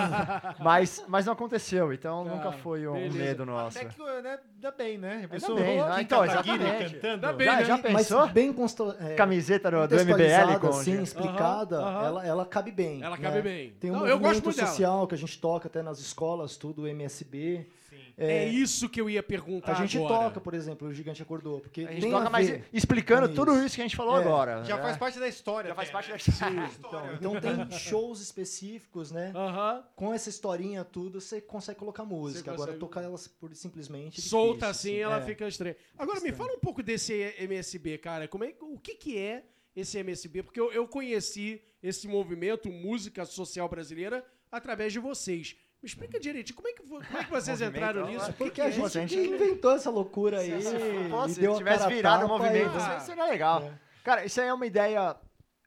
[0.59, 3.15] mas, mas não aconteceu, então Tá, nunca foi um beleza.
[3.19, 3.77] medo nosso.
[3.77, 5.11] Até que, né, dá bem, né?
[5.11, 5.91] A Ainda pessoa bem, rolou né?
[5.93, 6.93] aqui Então, exatamente.
[6.95, 7.13] cantando.
[7.13, 7.63] Ainda bem, Já, né?
[7.65, 8.27] já Mas pensou?
[8.29, 8.95] bem consto...
[8.99, 10.67] é, Camiseta do, do MBL com...
[10.69, 12.05] assim, explicada, Aham, aham.
[12.07, 13.03] Ela, ela cabe bem.
[13.03, 13.21] Ela né?
[13.21, 13.69] cabe bem.
[13.79, 14.67] Tem um Não, eu gosto movimento muito dela.
[14.67, 17.67] social que a gente toca até nas escolas, tudo, MSB.
[17.97, 18.13] Sim.
[18.17, 20.25] É isso que eu ia perguntar A gente agora.
[20.25, 21.59] toca, por exemplo, o Gigante Acordou.
[21.61, 23.65] Porque A gente toca a ver explicando com tudo isso.
[23.65, 24.63] isso que a gente falou É, agora.
[24.63, 24.81] Já né?
[24.83, 25.69] faz parte da história.
[25.69, 26.65] Já faz parte da história.
[26.65, 27.15] História.
[27.15, 29.31] Então tem shows específicos, né?
[29.35, 29.83] Aham.
[29.95, 32.51] Com essa historinha tudo, você consegue colocar música.
[32.51, 34.19] Agora consegue- tocar elas por simplesmente.
[34.19, 35.21] é Solta difícil, assim, ela é.
[35.21, 35.75] fica estranha.
[35.97, 38.27] Agora me fala um pouco desse MSB, cara.
[38.27, 39.43] Como é, o que, que é
[39.75, 40.43] esse MSB?
[40.43, 45.55] Porque eu, eu conheci esse movimento música social brasileira através de vocês.
[45.85, 48.25] Me explica direitinho, como é que, como é que vocês entraram nisso?
[48.27, 48.71] é Porque que a é?
[48.71, 50.59] gente, Se a gente- que inventou essa loucura aí.
[50.59, 53.61] Se, e se deu a tivesse virado o movimento, e- isso seria legal.
[53.61, 53.73] É.
[54.03, 55.15] Cara, isso aí é uma ideia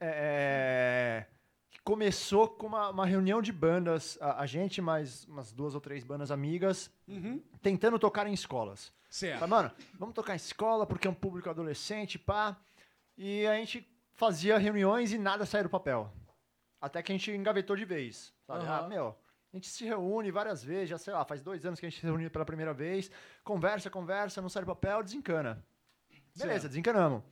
[0.01, 1.25] é,
[1.71, 5.81] que começou com uma, uma reunião de bandas, a, a gente mais umas duas ou
[5.81, 7.41] três bandas amigas, Uhum.
[7.63, 8.93] tentando tocar em escolas.
[9.09, 9.39] Certo.
[9.39, 12.57] Falei, mano, vamos tocar em escola porque é um público adolescente, pá.
[13.17, 16.13] E a gente fazia reuniões e nada saía do papel.
[16.81, 18.33] Até que a gente engavetou de vez.
[18.47, 18.65] Sabe?
[18.65, 18.85] Aham.
[18.85, 19.17] Ah, meu,
[19.59, 22.07] gente se reúne várias vezes, já sei lá, faz dois anos que a gente se
[22.07, 23.11] reúne pela primeira vez,
[23.45, 25.65] conversa, conversa, não sai do papel, desencana.
[26.37, 26.69] Beleza, Certo.
[26.69, 27.23] desencanamos.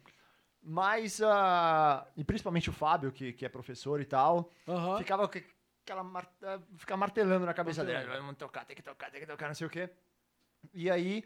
[0.62, 4.98] Mas, ah, e principalmente o Fábio, que, que é professor e tal, Aham.
[4.98, 5.38] ficava com
[5.84, 8.08] aquela mar, ah, ficava martelando na cabeça Martelando.
[8.08, 8.20] dela.
[8.20, 9.88] Vamos tocar, tem que tocar, tem que tocar, não sei o quê.
[10.74, 11.24] E aí,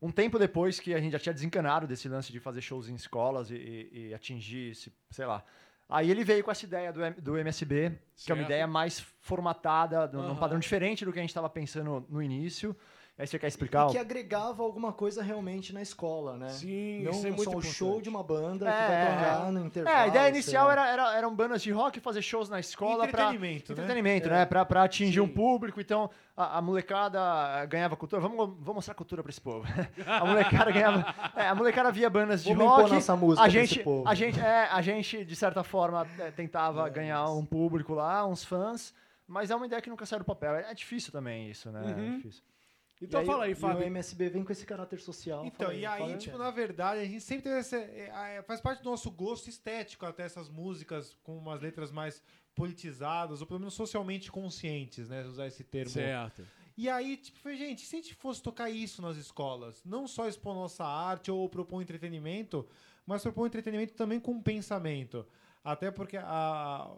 [0.00, 2.94] um tempo depois que a gente já tinha desencanado desse lance de fazer shows em
[2.94, 5.44] escolas e, e- e atingir, esse, sei lá,
[5.90, 8.48] Aí ele veio com essa ideia do, do MSB, que é uma Certo.
[8.48, 10.36] ideia mais formatada, num Aham.
[10.36, 12.76] padrão diferente do que a gente estava pensando no início.
[13.18, 13.86] Aí você quer E explicar?
[13.90, 16.48] que agregava alguma coisa realmente na escola, né?
[16.48, 17.74] Sim, Não isso é muito só um importante.
[17.74, 19.96] show de uma banda É, que vai tocar no intervalo.
[19.96, 23.24] É, a ideia inicial era, era- eram bandas de rock fazer shows na escola para
[23.24, 23.82] Entretenimento, né?
[23.82, 24.46] entretenimento, né?
[24.46, 25.34] Pra, pra atingir um Sim.
[25.34, 25.80] público.
[25.82, 27.20] Então, a, a molecada
[27.66, 28.22] ganhava cultura.
[28.22, 29.66] Vamos, vamos mostrar cultura pra esse povo.
[30.06, 31.14] a molecada ganhava.
[31.36, 32.90] é, a molecada via bandas de Vamos rock.
[32.94, 34.08] nossa música a pra gente, esse povo.
[34.08, 38.42] a gente, é, a gente, de certa forma, é, tentava ganhar um público lá, uns
[38.44, 38.94] fãs.
[39.28, 40.54] Mas é uma ideia que nunca saiu do papel.
[40.54, 41.80] É, é difícil também isso, né?
[41.82, 41.88] Uhum.
[42.14, 42.42] É difícil.
[43.00, 43.78] Então E fala aí, e Fábio.
[43.80, 45.44] o MSB vem com esse caráter social.
[45.46, 46.42] Então, fala e aí, tipo, aí.
[46.42, 47.76] na verdade, a gente sempre teve essa.
[47.76, 52.22] é, é, faz parte do nosso gosto estético até essas músicas com umas letras mais
[52.54, 55.24] politizadas, ou pelo menos socialmente conscientes, né?
[55.24, 55.90] Usar esse termo.
[55.90, 56.46] Certo.
[56.76, 60.28] E aí, tipo, foi, gente, se a gente fosse tocar isso nas escolas, não só
[60.28, 62.68] expor nossa arte ou propor entretenimento,
[63.06, 65.26] mas propor entretenimento também com pensamento.
[65.62, 66.90] Até porque a,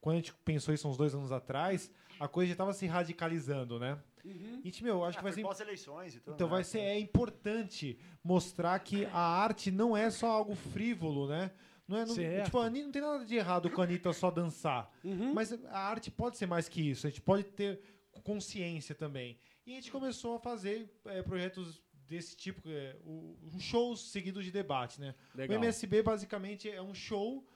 [0.00, 3.78] quando a gente pensou isso uns dois anos atrás, a coisa já estava se radicalizando,
[3.78, 3.98] né?
[4.24, 6.34] E, tipo, meu, acho que vai ser pós-eleições e tudo.
[6.34, 11.50] então vai ser é importante mostrar que a arte não é só algo frívolo, né?
[11.86, 12.14] Não é, não,
[12.44, 14.92] tipo, a Anitta- não tem nada de errado com a Anitta só dançar.
[15.02, 15.32] Uhum.
[15.32, 17.06] Mas a arte pode ser mais que isso.
[17.06, 17.80] A gente pode ter
[18.22, 19.38] consciência também.
[19.66, 24.44] E a gente começou a fazer é, projetos desse tipo, é, o, o shows seguidos
[24.44, 25.14] de debate, né?
[25.34, 25.56] Legal.
[25.56, 27.46] O MSB basicamente é um show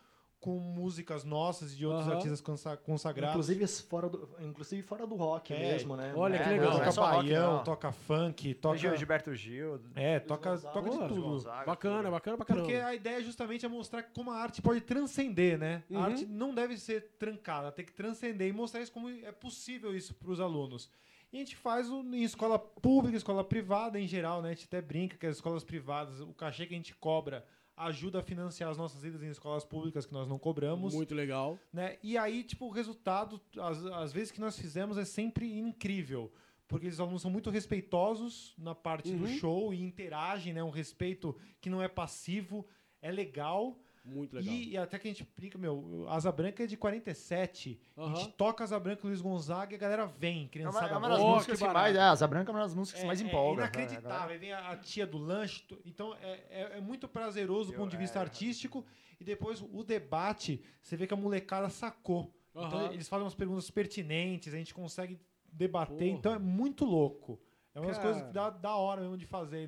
[0.42, 3.48] com músicas nossas e de outros artistas consa- consagrados.
[3.48, 6.12] Inclusive fora do, inclusive fora do rock É, mesmo, né?
[6.16, 6.72] olha que É, legal.
[6.74, 7.62] não é toca rock, baião, não.
[7.64, 8.76] toca funk, toca...
[8.76, 9.80] Gil- Gilberto Gil.
[9.94, 10.74] É, toca, Gonzaga.
[10.74, 11.22] toca de tudo.
[11.22, 12.60] Gonzaga, Bacana, bacana, bacana.
[12.60, 15.84] Porque a ideia justamente é mostrar como a arte pode transcender, né?
[15.88, 15.98] Uhum.
[16.00, 19.96] A arte não deve ser trancada, tem que transcender e mostrar isso como é possível
[19.96, 20.90] isso para os alunos.
[21.32, 24.50] E a gente faz o- em escola pública, escola privada em geral, né?
[24.50, 27.46] A gente até brinca que as escolas privadas, o cachê que a gente cobra
[27.86, 31.58] ajuda a financiar as nossas idas em escolas públicas que nós não cobramos, Muito legal.
[31.72, 31.98] né?
[32.02, 36.32] E aí, tipo, o resultado, às, às vezes que nós fizemos é sempre incrível.
[36.68, 39.34] Porque os alunos são muito respeitosos na parte do Uhum.
[39.36, 40.62] show e interagem, né?
[40.64, 42.66] Um respeito que não é passivo,
[43.02, 43.78] é legal.
[44.04, 44.52] Muito legal.
[44.52, 47.80] E, e até que a gente brinca, meu, Asa Branca é de 47.
[47.96, 48.16] A Aham.
[48.16, 50.94] gente toca Asa Branca e Luiz Gonzaga e a galera vem, É uma, criançada.
[50.94, 51.34] é uma das Oh, volta.
[51.36, 51.94] músicas que que, mais.
[51.96, 53.62] É, Asa Branca é uma das músicas que É, mais é empolga.
[53.62, 54.38] né, inacreditável.
[54.40, 55.64] vem a, a tia do lanche.
[55.84, 58.22] Então é, é, é muito prazeroso do Eu- ponto de vista é.
[58.22, 58.84] artístico.
[59.20, 62.34] E depois o debate, você vê que a molecada sacou.
[62.50, 62.92] Então Aham.
[62.92, 65.20] eles fazem umas perguntas pertinentes, a gente consegue
[65.52, 65.96] debater.
[65.96, 66.18] Porra.
[66.18, 67.40] Então é muito louco.
[67.72, 69.66] É uma das coisas que dá da hora mesmo de fazer aí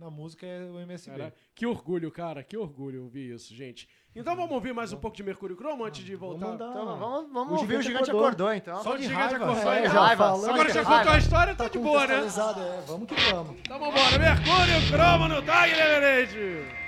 [0.00, 1.16] na, música é o MSB.
[1.16, 2.42] Cara, que orgulho, cara.
[2.42, 3.88] Que orgulho ouvir isso, gente.
[4.16, 6.46] Então vamos ouvir mais um pouco de Mercúrio Cromo antes de voltar.
[6.46, 8.26] Vamos Então, vamos, vamos O ouvir o gigante acordou.
[8.26, 8.82] acordou, então.
[8.82, 9.44] Só de de gigante raiva.
[9.52, 9.72] acordou.
[9.72, 9.88] É, já.
[9.88, 10.24] já raiva.
[10.28, 12.14] Agora já contou a história, tá Tá de boa, né?
[12.16, 12.80] é.
[12.86, 13.60] Vamos que vamos.
[13.60, 14.18] Então vambora.
[14.18, 16.79] Mercúrio Cromo no Tag Leverage.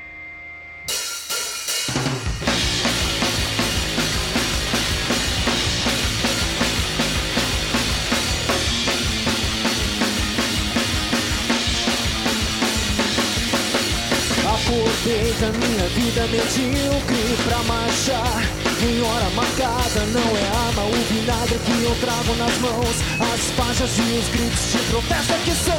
[15.12, 18.42] Acordei da minha vida medíocre pra marchar.
[18.80, 22.96] Em hora marcada não é arma o vinagre que eu trago nas mãos.
[23.20, 25.74] As faixas e os gritos de protesto que são.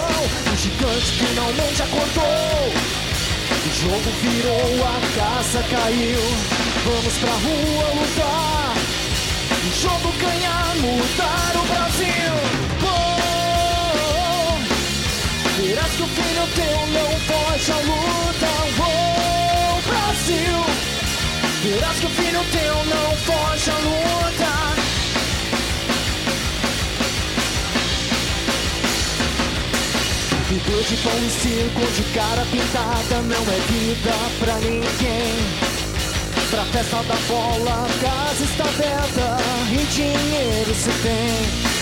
[0.53, 2.73] O gigante finalmente acordou.
[3.49, 6.21] O jogo virou, a caça caiu.
[6.86, 8.77] Vamos pra rua lutar.
[9.49, 12.34] O jogo ganhar, mudar o Brasil.
[12.86, 13.23] Oh,
[15.59, 18.92] Verás que o filho teu não foge à luta,
[20.14, 20.66] Brasil.
[21.64, 24.53] Verás que o filho teu não foge à luta.
[30.49, 35.34] Viver de pão e circo de cara pintada não é vida pra ninguém.
[36.51, 39.38] Pra festa da bola, casa está aberta
[39.72, 41.74] e dinheiro se tem.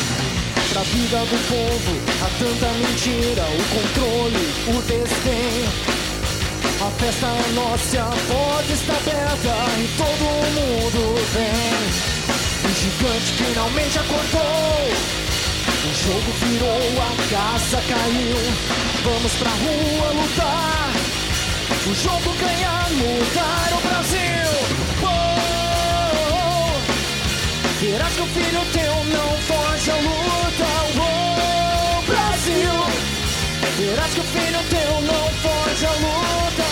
[0.72, 6.01] Pra vida do povo, há tanta mentira, o controle, o desdém.
[6.82, 10.24] A festa nossa, a porta está aberta e todo
[10.58, 11.02] mundo
[11.34, 11.82] vem.
[12.66, 14.90] O gigante finalmente acordou.
[15.84, 18.40] O jogo virou, a caça caiu.
[19.04, 20.92] Vamos pra rua lutar.
[21.86, 24.52] O jogo ganhar, mudar o Brasil.
[25.04, 25.42] Oh,
[27.80, 30.68] Verás que o filho teu não foge à luta,
[30.98, 32.76] oh Brasil.
[33.78, 36.71] Verás que o filho teu não foge à luta,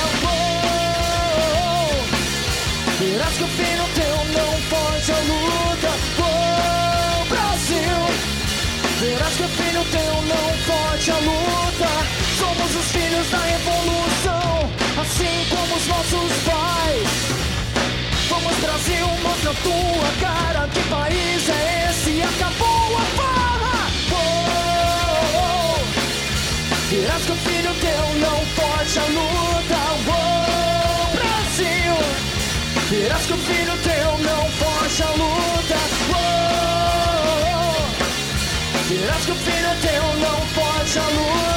[2.99, 7.99] Verás que o filho teu não foge à luta, oh Brasil.
[8.99, 11.87] Verás que o filho teu não foge à luta.
[12.37, 14.69] Somos os filhos da revolução,
[15.01, 17.09] assim como os nossos pais.
[18.27, 20.67] Vamos Brasil, mostra tua cara.
[20.67, 22.21] Que país é esse?
[22.21, 23.87] Acabou a farra.
[24.11, 25.79] Oh,
[26.89, 29.79] Verás que o filho teu não foge à luta.
[30.05, 30.18] Oh.
[32.99, 35.75] Verás que o filho teu não foge à luta.
[36.11, 36.17] Oh,
[38.89, 41.48] Verás que o filho teu não foge à luta.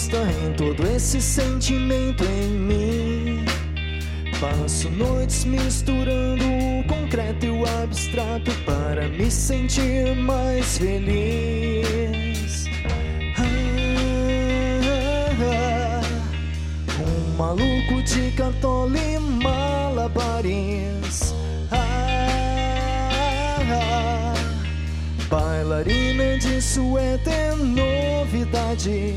[0.00, 3.44] Resposta em todo esse sentimento em mim.
[4.40, 12.64] Passo noites misturando o concreto e o abstrato para me sentir mais feliz.
[15.38, 16.00] Ah.
[16.98, 20.14] Um maluco de cartola e malabares.
[21.70, 24.34] Ah, ah,
[25.28, 29.14] Bailarina de suéter, novidade.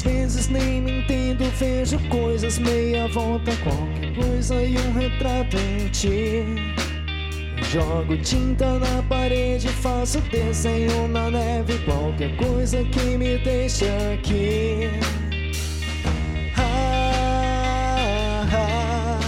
[0.00, 5.88] Às vezes nem me entendo, vejo coisas meia volta, qualquer coisa e um retrato em
[5.88, 6.42] ti.
[7.70, 13.84] Jogo tinta na parede, faço desenho na neve, qualquer coisa que me deixa
[14.14, 14.88] aqui.
[16.56, 19.20] Ah, ah,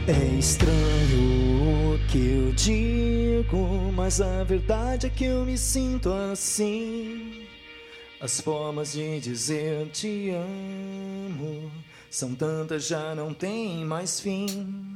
[0.08, 7.39] É estranho o que eu digo, mas a verdade é que eu me sinto assim.
[8.22, 11.72] As formas de dizer te amo
[12.10, 14.94] são tantas, já não tem mais fim.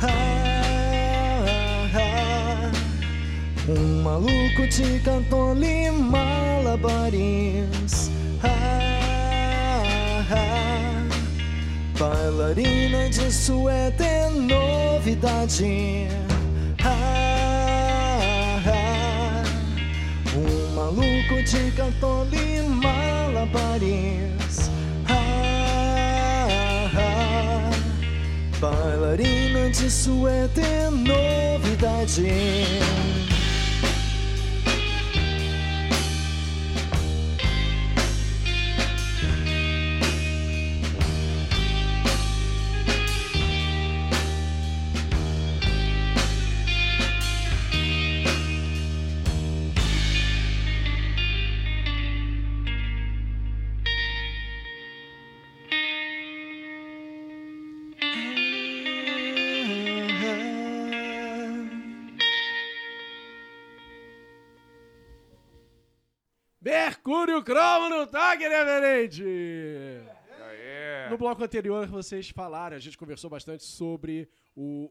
[0.00, 1.44] Ah,
[1.94, 2.72] ah,
[3.68, 7.20] um maluco de cartola e malabares.
[8.42, 11.08] Ah, ah,
[11.98, 16.08] Bailarina de suéter, novidade.
[20.86, 23.90] Maluco de cartola e malabares.
[25.08, 26.46] Ah,
[26.94, 27.70] ah,
[28.60, 32.30] bailarina de suéter, novidade.
[67.06, 69.22] Mercúrio Cromo no toque, reverente!
[71.08, 74.90] No bloco anterior, vocês falaram, a gente conversou bastante sobre o,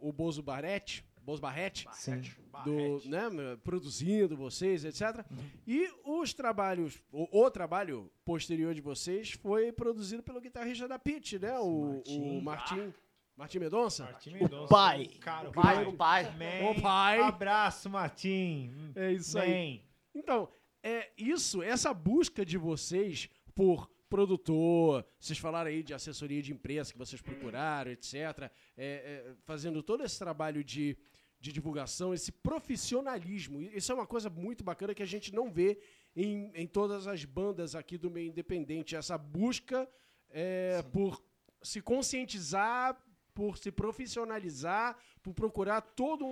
[0.00, 2.22] o, o Bozo Barrete, Bozo Barrete, Sim.
[2.64, 3.22] do, né,
[3.64, 5.26] produzindo vocês, etc.
[5.28, 5.50] Uhum.
[5.66, 11.32] E os trabalhos, o, o trabalho posterior de vocês foi produzido pelo guitarrista da Pitch,
[11.40, 11.58] né?
[11.58, 12.94] O o Martin.
[13.36, 14.04] Martim Medonça?
[14.04, 15.06] Martim Mendonça, pai.
[15.20, 16.24] Cara, o Pai, o pai.
[16.36, 17.18] Man, O pai.
[17.18, 18.92] Abraço, Martim.
[18.94, 19.78] É isso aí.
[19.78, 19.92] Man.
[20.14, 20.48] Então,
[20.82, 26.92] é isso, essa busca de vocês por produtor, vocês falaram aí de assessoria de imprensa
[26.92, 28.14] que vocês procuraram, etc.
[28.14, 30.98] é, é, fazendo todo esse trabalho de,
[31.40, 33.62] de divulgação, esse profissionalismo.
[33.62, 35.78] Isso é uma coisa muito bacana que a gente não vê
[36.14, 38.94] em, em todas as bandas aqui do meio independente.
[38.94, 39.88] Essa busca
[40.28, 41.24] é, por
[41.62, 43.02] se conscientizar,
[43.32, 46.24] por se profissionalizar, por procurar toda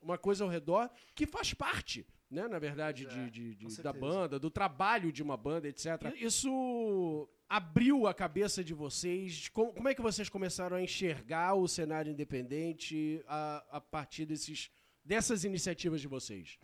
[0.00, 4.38] uma coisa ao redor que faz parte, né, na verdade, de, de- de- da banda,
[4.38, 5.86] do trabalho de uma banda, etc.
[6.18, 9.48] Isso abriu a cabeça de vocês?
[9.48, 14.70] Como, como é que vocês começaram a enxergar o cenário independente a, a partir desses,
[15.04, 16.58] dessas iniciativas de vocês?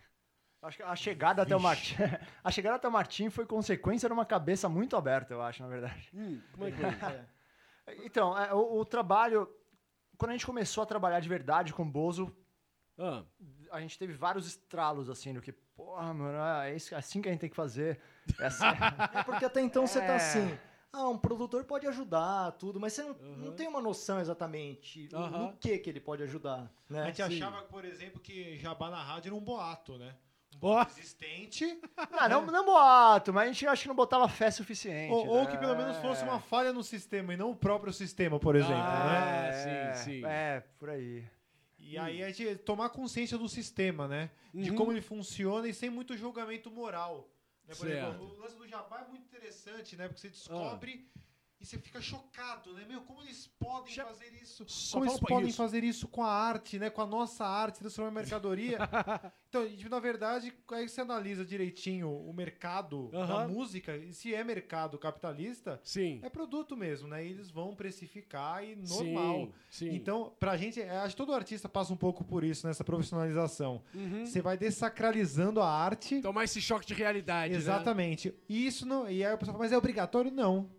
[0.63, 1.95] Acho que a chegada até o Martim,
[2.43, 5.69] a chegada até o Martim foi consequência de uma cabeça muito aberta, eu acho, na
[5.69, 6.11] verdade.
[6.53, 6.89] como é que foi?
[6.91, 7.29] isso?
[8.05, 9.49] Então, é, o, o trabalho,
[10.19, 12.37] quando a gente começou a trabalhar de verdade com o Bozo,
[12.99, 13.23] Ah,
[13.71, 17.29] a gente teve vários estralos assim, do que, porra, mano, é isso- é assim que
[17.29, 18.01] a gente tem que fazer.
[18.39, 18.65] É assim.
[19.15, 20.07] É porque até então você É.
[20.07, 20.59] tá assim.
[20.93, 25.19] Ah, um produtor pode ajudar, tudo, mas você não, não tem uma noção exatamente no-
[25.19, 25.39] Aham.
[25.51, 27.03] no que que ele pode ajudar, né?
[27.03, 27.23] A gente Sim.
[27.45, 30.15] achava, por exemplo, que jabá na rádio era um boato, né?
[30.57, 31.79] Um boato existente,
[32.11, 35.13] Ah, não, não boato, mas a gente acho que não botava fé suficiente.
[35.13, 35.51] ou, ou né?
[35.51, 36.25] que pelo menos fosse É.
[36.25, 39.51] uma falha no sistema e não o próprio sistema, por exemplo, né?
[39.51, 40.25] Ah, sim, sim.
[40.25, 41.23] É, por aí.
[41.91, 44.31] E aí a gente tomar consciência do sistema, né?
[44.53, 44.77] De Uhum.
[44.77, 47.31] como ele funciona e sem muito julgamento moral.
[47.67, 47.75] Né?
[47.75, 48.09] Por Certo.
[48.09, 50.07] exemplo, o lance do jabá é muito interessante, né?
[50.07, 51.09] Porque você descobre
[51.61, 52.85] e você fica chocado, né?
[52.89, 54.65] Meu, como eles podem Já- fazer isso?
[54.69, 55.57] Só Como eles podem isso.
[55.57, 56.89] fazer isso com a arte, né?
[56.89, 58.79] Com a nossa arte, transformar em mercadoria.
[59.49, 63.49] então, e, na verdade, aí você analisa direitinho o mercado da Aham.
[63.49, 66.21] música, e se é mercado capitalista, Sim.
[66.23, 67.25] é produto mesmo, né?
[67.27, 69.47] E eles vão precificar e normal.
[69.71, 69.95] Sim, sim.
[69.97, 73.83] Então, pra gente, é, acho que todo artista passa um pouco por isso, nessa profissionalização.
[73.93, 74.25] Uhum.
[74.25, 76.21] Você vai dessacralizando a arte.
[76.23, 77.59] Tomar esse choque de realidade, né?
[77.59, 78.33] Exatamente.
[78.49, 79.11] E isso não.
[79.11, 80.31] E aí o pessoal fala, mas é obrigatório?
[80.31, 80.71] Não.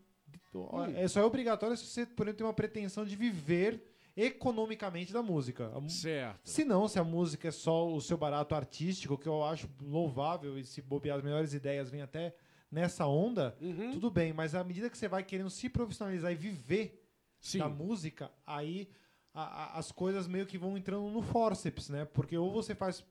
[0.96, 3.84] É só é obrigatório se você, por exemplo, tem uma pretensão de viver
[4.16, 5.72] economicamente da música.
[5.88, 6.40] Certo.
[6.50, 10.58] Se não, se a música é só o seu barato artístico, que eu acho louvável,
[10.58, 12.36] e se bobear as melhores ideias vêm até
[12.72, 13.92] nessa onda, Uhum.
[13.92, 14.34] tudo bem.
[14.34, 17.04] Mas à medida que você vai querendo se profissionalizar e viver
[17.40, 17.60] Sim.
[17.60, 18.90] da música, aí
[19.34, 19.44] a-
[19.76, 22.06] a- as coisas meio que vão entrando no forceps, né?
[22.06, 23.04] Porque ou você faz.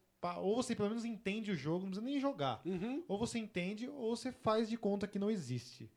[0.42, 2.60] Ou você pelo menos entende o jogo, não precisa nem jogar.
[2.64, 3.04] Uhum.
[3.06, 5.88] Ou você entende, ou você faz de conta que não existe.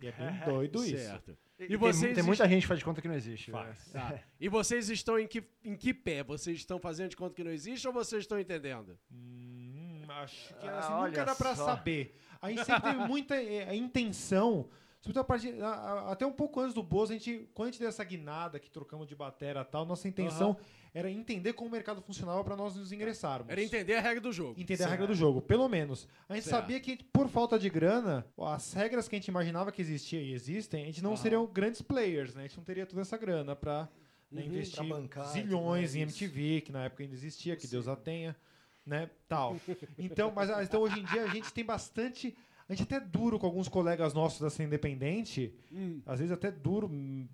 [0.00, 0.96] E é bem doido isso.
[0.96, 1.36] Certo.
[1.58, 3.50] E, E tem, vocês tem muita gente que faz de conta que não existe.
[3.52, 3.58] né?
[3.58, 3.84] Faz.
[3.92, 4.18] Tá.
[4.40, 6.22] E vocês estão em que, em que pé?
[6.22, 8.98] Vocês estão fazendo de conta que não existe ou vocês estão entendendo?
[9.12, 11.66] Hum, acho que Ah, assim, nunca dá pra só.
[11.66, 12.16] saber.
[12.40, 14.68] A gente sempre teve muita eh, intenção.
[15.00, 17.70] Sobretudo a partir, a- a- até um pouco antes do Bozo, a gente, quando a
[17.70, 20.56] gente deu essa guinada que trocamos de batera e tal, nossa intenção
[20.92, 23.48] era entender como o mercado funcionava pra nós nos ingressarmos.
[23.50, 24.60] Era entender a regra do jogo.
[24.60, 26.06] Entender a regra do jogo, pelo menos.
[26.28, 26.60] A gente Certo.
[26.60, 30.34] sabia que, por falta de grana, as regras que a gente imaginava que existiam e
[30.34, 31.22] existem, a gente não Aham.
[31.22, 32.42] seriam grandes players, né?
[32.44, 33.88] A gente não teria toda essa grana pra
[34.30, 34.46] né, Uhum.
[34.48, 36.02] investir bancar zilhões em.
[36.02, 38.36] MTV, que na época ainda existia, que Deus a tenha,
[38.84, 39.08] né?
[39.26, 39.56] Tal.
[39.98, 42.36] Então, mas então, hoje em dia a gente tem bastante.
[42.70, 46.00] A gente é até duro com alguns colegas nossos da cena independente, Hum.
[46.06, 46.88] às vezes até duro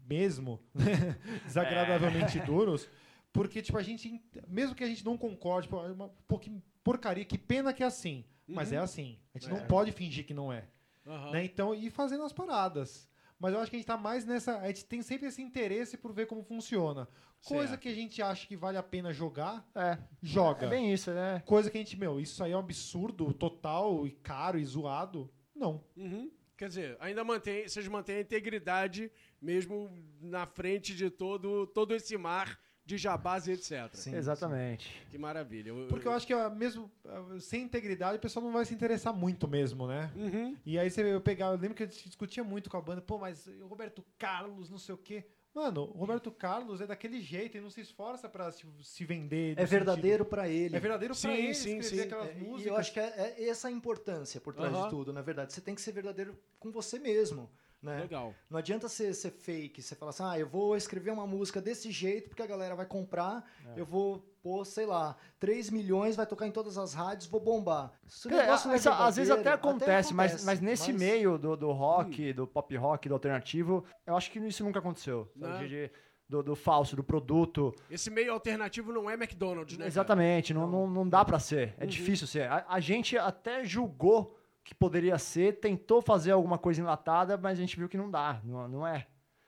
[0.08, 1.16] mesmo, né?
[1.42, 1.46] É.
[1.46, 2.88] desagradavelmente duros,
[3.32, 6.10] porque tipo a gente, mesmo que a gente não concorde, é uma
[6.82, 8.76] porcaria, que pena que é assim, mas Uhum.
[8.78, 9.18] é assim.
[9.34, 9.54] A gente É.
[9.58, 10.64] não pode fingir que não é,
[11.06, 11.32] Aham.
[11.32, 11.44] né?
[11.44, 13.06] Então, ir fazendo as paradas.
[13.38, 15.96] Mas eu acho que a gente tá mais nessa, a gente tem sempre esse interesse
[15.96, 17.06] por ver como funciona.
[17.44, 17.80] Coisa Certo.
[17.82, 20.66] que a gente acha que vale a pena jogar, É, joga.
[20.66, 21.42] é bem isso, né?
[21.44, 25.30] Coisa que a gente, meu, isso aí é um absurdo total e caro e zoado.
[25.54, 25.84] Não.
[25.96, 26.30] Uhum.
[26.56, 32.16] Quer dizer, ainda mantém, vocês mantêm a integridade mesmo na frente de todo, todo esse
[32.16, 33.90] mar de jabás e etc.
[33.92, 34.14] Sim.
[34.14, 35.04] Exatamente.
[35.10, 35.70] Que maravilha.
[35.70, 38.72] Eu- Porque eu acho que ah, mesmo ah, sem integridade o pessoal não vai se
[38.72, 40.10] interessar muito mesmo, né?
[40.14, 40.56] Uhum.
[40.64, 43.18] E aí você eu pegava, eu lembro que eu discutia muito com a banda, pô,
[43.18, 45.24] mas o Roberto Carlos, não sei o quê.
[45.52, 49.58] Mano, o Roberto Carlos é daquele jeito, ele não se esforça pra se, se vender.
[49.58, 50.76] É verdadeiro pra sentido- ele.
[50.76, 52.06] É verdadeiro pra Sim, ele sim, escrever sim.
[52.06, 52.64] aquelas É, músicas.
[52.64, 54.84] E eu acho que é, é essa a importância por trás Aham.
[54.84, 55.54] de tudo, na verdade.
[55.54, 57.50] Você tem que ser verdadeiro com você mesmo.
[57.86, 58.00] Né?
[58.00, 58.34] Legal.
[58.50, 61.90] Não adianta ser, ser fake, você falar assim, ah, eu vou escrever uma música desse
[61.92, 63.80] jeito porque a galera vai comprar, É.
[63.80, 67.92] eu vou pôr, sei lá, 3 milhões, vai tocar em todas as rádios, vou bombar.
[68.30, 71.70] É, é essa- às vezes até acontece, mas, acontece, mas nesse mas- meio do, do
[71.72, 75.30] rock, do pop rock, do alternativo, eu acho que isso nunca aconteceu.
[76.28, 77.72] do, do falso, do produto.
[77.88, 79.84] Esse meio alternativo não é McDonald's, né?
[79.84, 79.88] cara?
[79.88, 81.74] Exatamente, não, não, não dá pra ser.
[81.78, 81.88] É Uhum.
[81.88, 82.50] difícil ser.
[82.50, 87.60] A, a gente até julgou que poderia ser, tentou fazer alguma coisa enlatada, mas a
[87.60, 88.40] gente viu que não dá.
[88.42, 89.06] Não, não é.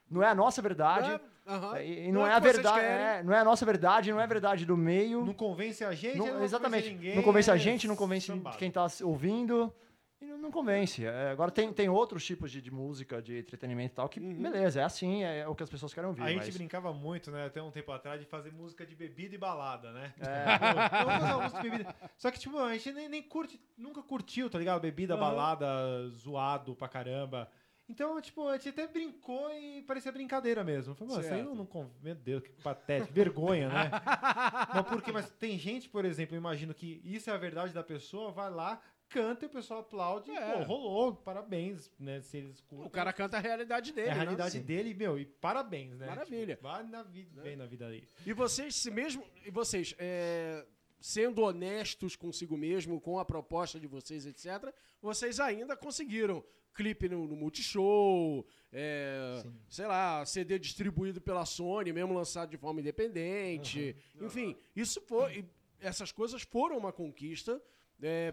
[0.08, 1.20] Não é a nossa verdade.
[1.44, 1.80] Aham.
[1.80, 4.20] E, e Não não, é é, a verdade, é, não é a nossa verdade, não
[4.20, 5.24] é a verdade do meio.
[5.24, 6.84] Não convence a gente, Não- não exatamente.
[6.84, 7.16] convence ninguém.
[7.16, 9.74] não convence a é gente, não convence quem tá ouvindo.
[10.20, 11.06] E não, não convence.
[11.06, 14.80] É, agora tem, tem outros tipos de, de música, de entretenimento e tal, que beleza,
[14.80, 16.22] é assim, é, o que as pessoas querem ouvir.
[16.22, 19.34] A gente mas- brincava muito, né, até um tempo atrás, de fazer música de bebida
[19.34, 20.12] e balada, né?
[20.18, 20.58] É.
[20.58, 21.96] Pô, Vamos fazer uma música de bebida.
[22.16, 24.80] Só que, tipo, a gente nem, nem curte, nunca curtiu, tá ligado?
[24.80, 25.66] Bebida, balada,
[26.08, 27.48] zoado pra caramba.
[27.88, 30.94] Então, tipo, a gente até brincou e parecia brincadeira mesmo.
[30.94, 33.90] Falei, mano, isso aí não, não Meu Deus, que patético, vergonha, né?
[34.74, 35.10] mas por quê?
[35.10, 38.50] Mas tem gente, por exemplo, eu imagino que isso é a verdade da pessoa, vai
[38.50, 38.78] lá,
[39.08, 40.30] canta e o pessoal aplaude.
[40.30, 40.52] É.
[40.58, 42.20] Pô, rolou, parabéns, né?
[42.20, 42.86] Se eles curtem.
[42.86, 44.20] O cara canta a realidade dele, É a né?
[44.22, 46.06] realidade dele, meu, e parabéns, né?
[46.06, 46.54] Maravilha.
[46.56, 48.04] Tipo, vai na vida, bem na vida aí.
[48.26, 49.24] E vocês, se mesmo.
[49.44, 50.64] E vocês, é,
[51.00, 56.44] sendo honestos consigo mesmo, com a proposta de vocês, etc., vocês ainda conseguiram
[56.74, 62.80] clipe no, no Multishow, é, sei lá, CD distribuído pela Sony, mesmo lançado de forma
[62.80, 63.96] independente.
[64.20, 65.44] Enfim, isso foi.
[65.80, 67.60] Essas coisas foram uma conquista.
[68.02, 68.32] é,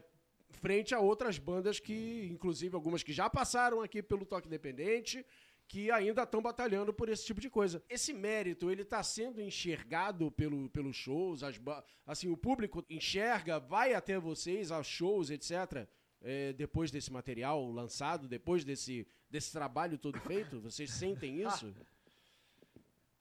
[0.50, 5.26] frente a outras bandas que, inclusive algumas que já passaram aqui pelo Toque Independente,
[5.68, 7.84] que ainda estão batalhando por esse tipo de coisa.
[7.90, 11.60] Esse mérito, ele está sendo enxergado pelo, pelos shows, as
[12.06, 15.88] assim, o público enxerga, vai até vocês, aos shows, etc.,
[16.22, 20.60] é, depois desse material lançado, depois desse, desse trabalho todo feito?
[20.60, 21.74] Vocês sentem isso?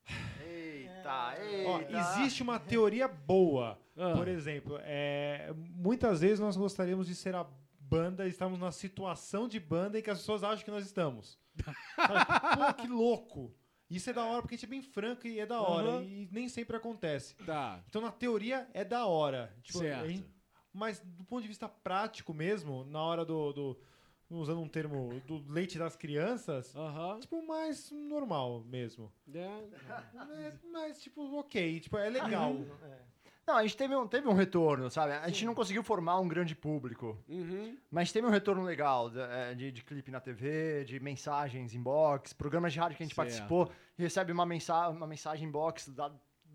[1.09, 1.99] Eita, Ó, eita.
[1.99, 3.79] existe uma teoria boa.
[3.97, 4.13] Ah.
[4.17, 7.47] Por exemplo, é, muitas vezes nós gostaríamos de ser a
[7.79, 11.39] banda, estamos na situação de banda em que as pessoas acham que nós estamos.
[11.97, 13.55] Pô, que louco!
[13.89, 15.89] Isso é da hora porque a gente é bem franco e é da hora.
[15.91, 16.03] Aham.
[16.03, 17.35] E nem sempre acontece.
[17.45, 17.81] Tá.
[17.89, 19.55] Então, na teoria, é da hora.
[19.63, 20.09] Tipo, Certo.
[20.09, 20.27] gente-
[20.73, 23.53] mas do ponto de vista prático mesmo, na hora do.
[23.53, 23.79] do-
[24.39, 27.19] usando um termo do leite das crianças, Aham.
[27.21, 29.13] tipo, mais normal mesmo.
[29.33, 29.39] É.
[29.39, 31.81] É, mas, tipo, ok.
[31.81, 32.55] Tipo, é legal.
[33.47, 35.13] Não, a gente teve um, teve um retorno, sabe?
[35.13, 37.19] A gente não conseguiu formar um grande público.
[37.29, 37.77] Uhum.
[37.91, 42.33] Mas teve um retorno legal de, é, de, de clipe na TV, de mensagens inbox,
[42.33, 43.27] programas de rádio que a gente Certo.
[43.27, 46.11] participou recebe uma, mensa uma mensagem inbox da-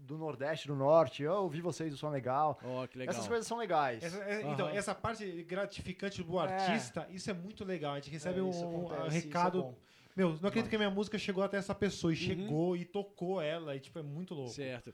[0.09, 1.23] do Nordeste, do Norte.
[1.23, 2.59] Eu ouvi vocês, o som é legal.
[2.63, 3.13] Ó, que legal.
[3.15, 4.03] Essas coisas são legais.
[4.03, 4.75] Essa- é, Então, Aham.
[4.75, 6.43] essa parte gratificante do É.
[6.43, 7.93] artista, isso é muito legal.
[7.93, 9.75] A gente recebe É, um, um acontece, isso é recado.
[10.15, 12.11] Meu, não acredito que a minha música chegou até essa pessoa.
[12.11, 13.75] E chegou e tocou ela.
[13.75, 14.49] E, tipo, é muito louco.
[14.51, 14.93] Certo.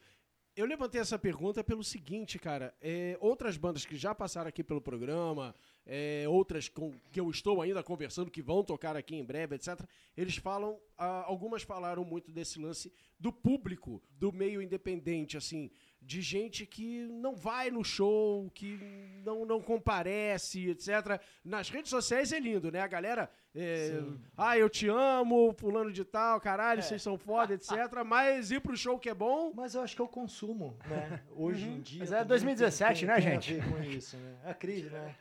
[0.55, 2.74] Eu levantei essa pergunta pelo seguinte, cara.
[2.82, 5.53] é, outras bandas que já passaram aqui pelo programa,
[5.86, 9.82] é, outras com que eu estou ainda conversando, que vão tocar aqui em breve, etc.
[10.18, 15.70] Eles falam, ah, algumas falaram muito desse lance do público, do meio independente, assim,
[16.06, 18.80] de gente que não vai no show, que
[19.26, 21.20] não, não comparece, etc.
[21.43, 22.80] Nas redes sociais é lindo, né?
[22.80, 24.03] A galera, é,
[24.38, 27.72] ah, eu te amo, fulano de tal, caralho, vocês são foda, etc.
[28.06, 31.24] Mas ir pro show que é bom, Mas eu acho que é o consumo, né?
[31.32, 31.99] Hoje em dia.
[31.99, 33.60] Mas é também 2017, tem- né, tem gente?
[33.60, 34.36] A ver com isso, né?
[34.45, 35.16] A crise, né?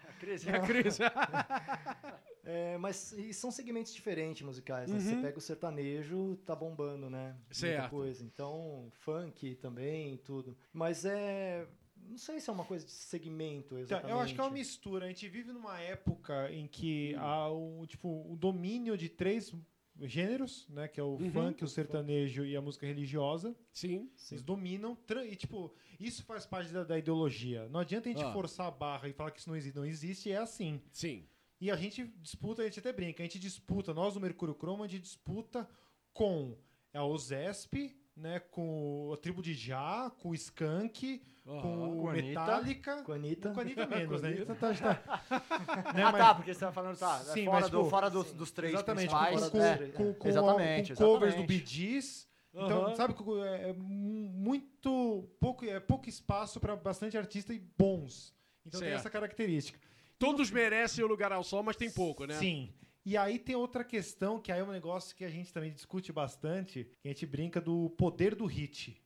[0.47, 1.01] é a crise.
[2.45, 4.91] É, mas e são segmentos diferentes musicais.
[4.91, 4.99] né?
[5.01, 7.37] Você pega o sertanejo, tá bombando, né?
[7.51, 7.79] Certo.
[7.81, 8.25] Muita coisa.
[8.25, 10.57] Então, funk também, tudo.
[10.73, 11.67] Mas é.
[12.07, 14.13] Não sei se é uma coisa de segmento Então, exatamente.
[14.13, 15.07] eu acho que é uma mistura.
[15.07, 19.55] A gente vive numa época em que há o, tipo, o domínio de três
[20.03, 20.87] gêneros, né?
[20.87, 23.57] Que é o funk, o sertanejo e a música religiosa.
[23.73, 24.11] Sim.
[24.31, 24.99] Eles dominam.
[25.27, 27.69] E, tipo, isso faz parte da, da ideologia.
[27.71, 28.33] Não adianta a gente Ah.
[28.33, 29.77] forçar a barra e falar que isso não existe.
[29.77, 30.83] Não existe, é assim.
[30.93, 31.25] Sim.
[31.65, 34.85] E a gente disputa, a gente até brinca, a gente disputa, nós do Mercúrio Chroma,
[34.85, 35.67] a gente disputa
[36.13, 36.55] com
[36.93, 41.63] a OZESP, né, com a Tribo de Já, com o Skank, com
[42.03, 42.13] Com.
[42.13, 43.03] Metallica.
[43.03, 43.51] Com a Anitta.
[43.55, 44.29] Com a Anitta menos, né?
[44.29, 44.55] Anitta.
[44.57, 47.71] Tá, tá- né, ah, mas- tá, porque você tá falando, tá, é Sim, fora, mas,
[47.71, 49.49] do, tipo, fora dos, dos três Exatamente, principais.
[49.49, 49.79] com, é.
[49.89, 51.47] com, com, exatamente, com covers do exatamente.
[51.47, 52.29] Bee Gees.
[52.53, 52.95] Então, Aham.
[52.95, 58.35] sabe, que é mu- muito pouco, é pouco espaço para bastante artista e bons.
[58.67, 59.01] Então tem Certo.
[59.01, 59.81] essa característica.
[60.25, 62.35] Todos merecem o lugar ao sol, mas tem pouco, né?
[62.39, 62.73] Sim.
[63.05, 66.11] E aí tem outra questão, que aí é um negócio que a gente também discute
[66.13, 68.97] bastante, que a gente brinca do poder do hit.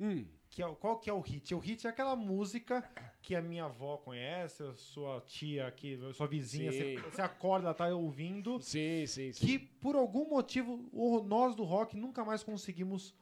[0.00, 0.26] Hum.
[0.50, 1.54] Que é, o- qual que é o hit?
[1.54, 2.82] O hit é aquela música
[3.22, 6.78] que a minha avó conhece, a sua tia, aqui, a sua vizinha, Sim.
[6.96, 9.46] você, você acorda, ela tá ouvindo, Sim, sim, sim.
[9.46, 13.14] que por algum motivo o- nós do rock nunca mais conseguimos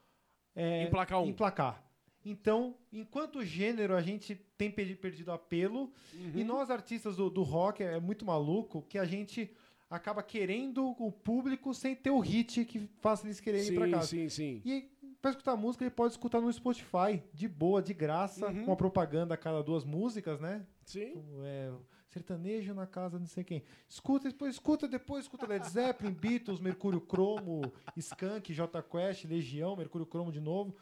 [0.54, 1.26] é, Emplacar um.
[1.26, 1.82] emplacar.
[2.24, 6.32] Então, enquanto gênero, a gente tem perdi- perdido apelo, Uhum.
[6.36, 9.50] e nós, artistas do, do rock, é muito maluco que a gente
[9.90, 13.90] acaba querendo o público sem ter o hit que faça eles quererem ir pra Sim,
[13.92, 14.06] casa.
[14.06, 14.62] sim, sim.
[14.64, 14.88] E
[15.20, 18.64] pra escutar música, ele pode escutar no Spotify, de boa, de graça, Uhum.
[18.64, 20.64] com a propaganda a cada duas músicas, né?
[20.86, 21.12] Sim.
[21.44, 21.72] É,
[22.08, 23.62] sertanejo na casa não sei quem.
[23.88, 27.62] Escuta, depois escuta, depois escuta Led Zeppelin, Beatles, Mercúrio Cromo,
[27.96, 30.74] Skank, J Quest, Legião, Mercúrio Cromo de novo.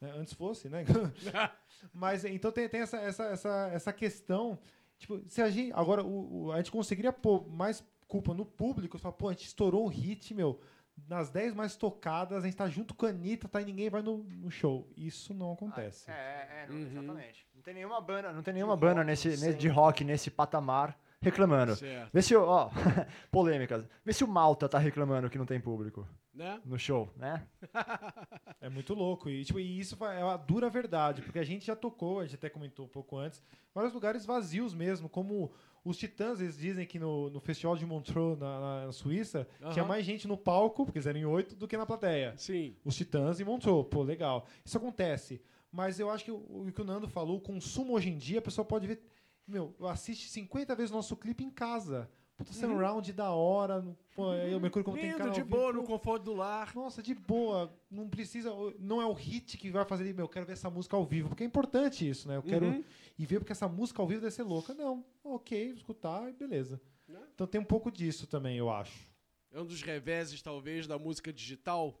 [0.00, 0.12] Né?
[0.16, 0.84] Antes fosse, né?
[1.92, 4.58] Mas então tem, tem essa, essa, essa, essa questão.
[4.98, 5.72] Tipo, se a gente.
[5.74, 9.46] Agora, o, o- a gente conseguiria pôr mais culpa no público, falar, pô, a gente
[9.46, 10.60] estourou um hit, meu.
[11.06, 14.00] Nas 10 mais tocadas, a gente tá junto com a Anitta, tá, e ninguém vai
[14.00, 14.88] no, no show.
[14.96, 16.10] Isso não acontece.
[16.10, 16.86] É, é, é, não, Uhum.
[16.86, 17.46] exatamente.
[17.54, 21.74] Não tem nenhuma banda, não tem nenhuma banda nesse, nesse- de rock nesse patamar reclamando.
[21.76, 22.10] Certo.
[22.12, 22.70] Vê se o, ó,
[23.30, 23.84] polêmicas.
[24.04, 26.60] Vê se o Malta tá reclamando que não tem público Né?
[26.64, 27.46] no show, né?
[28.60, 29.28] É muito louco.
[29.28, 32.34] E, tipo, e isso é uma dura verdade, porque a gente já tocou, a gente
[32.36, 33.40] até comentou um pouco antes,
[33.74, 35.52] vários lugares vazios mesmo, como
[35.84, 39.72] os Titãs, eles dizem que no, no Festival de Montreux, na, na Suíça, Aham.
[39.72, 42.34] tinha mais gente no palco, porque eles eram em oito, do que na plateia.
[42.36, 42.74] Sim.
[42.84, 44.46] Os Titãs e Montreux, pô, legal.
[44.64, 45.40] Isso acontece.
[45.70, 48.38] Mas eu acho que o, o que o Nando falou, o consumo hoje em dia,
[48.40, 49.00] a pessoa pode ver.
[49.46, 52.10] Meu, assiste 50 vezes o nosso clipe em casa.
[52.36, 53.80] Puta surround da hora.
[53.80, 56.24] no- Pô, aí o Mercúrio como tem Lindo, canal de vivo, boa, pô, no conforto
[56.24, 56.74] do lar.
[56.74, 57.72] nossa, de boa.
[57.90, 58.50] Não precisa.
[58.78, 60.12] Não é o hit que vai fazer.
[60.14, 61.28] Meu, eu quero ver essa música ao vivo.
[61.30, 62.36] Porque é importante isso, né?
[62.36, 62.84] Eu quero Uhum.
[63.18, 64.74] ir ver porque essa música ao vivo deve ser louca.
[64.74, 65.02] Não.
[65.24, 66.78] Ok, escutar e beleza.
[67.08, 67.20] Né?
[67.34, 69.06] Então tem um pouco disso também, eu acho.
[69.52, 71.98] É um dos reveses, talvez, da música digital.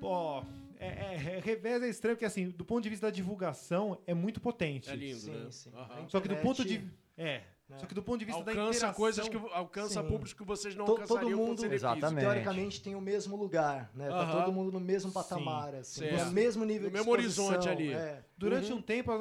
[0.00, 0.42] Pô,
[0.80, 4.14] é, é, é, revés é estranho, porque assim, do ponto de vista da divulgação, é
[4.14, 4.90] muito potente.
[4.90, 5.50] É lindo, Sim, né?
[5.50, 5.70] sim.
[5.74, 6.08] Aham.
[6.08, 6.82] Só que do ponto de.
[7.16, 7.42] É.
[7.68, 7.78] né?
[7.78, 8.94] Só que do ponto de vista da Alcança interação.
[8.94, 10.08] coisas que alcança Sim.
[10.08, 12.20] públicos que vocês não To- todo alcançariam com mundo- Exatamente.
[12.24, 14.08] Teoricamente tem o mesmo lugar, né?
[14.08, 16.24] Tá todo mundo no mesmo patamar, assim, certo.
[16.26, 17.92] no mesmo nível No de mesmo horizonte ali.
[17.92, 18.24] é.
[18.36, 18.78] Durante Uhum.
[18.78, 19.16] um tempo, a-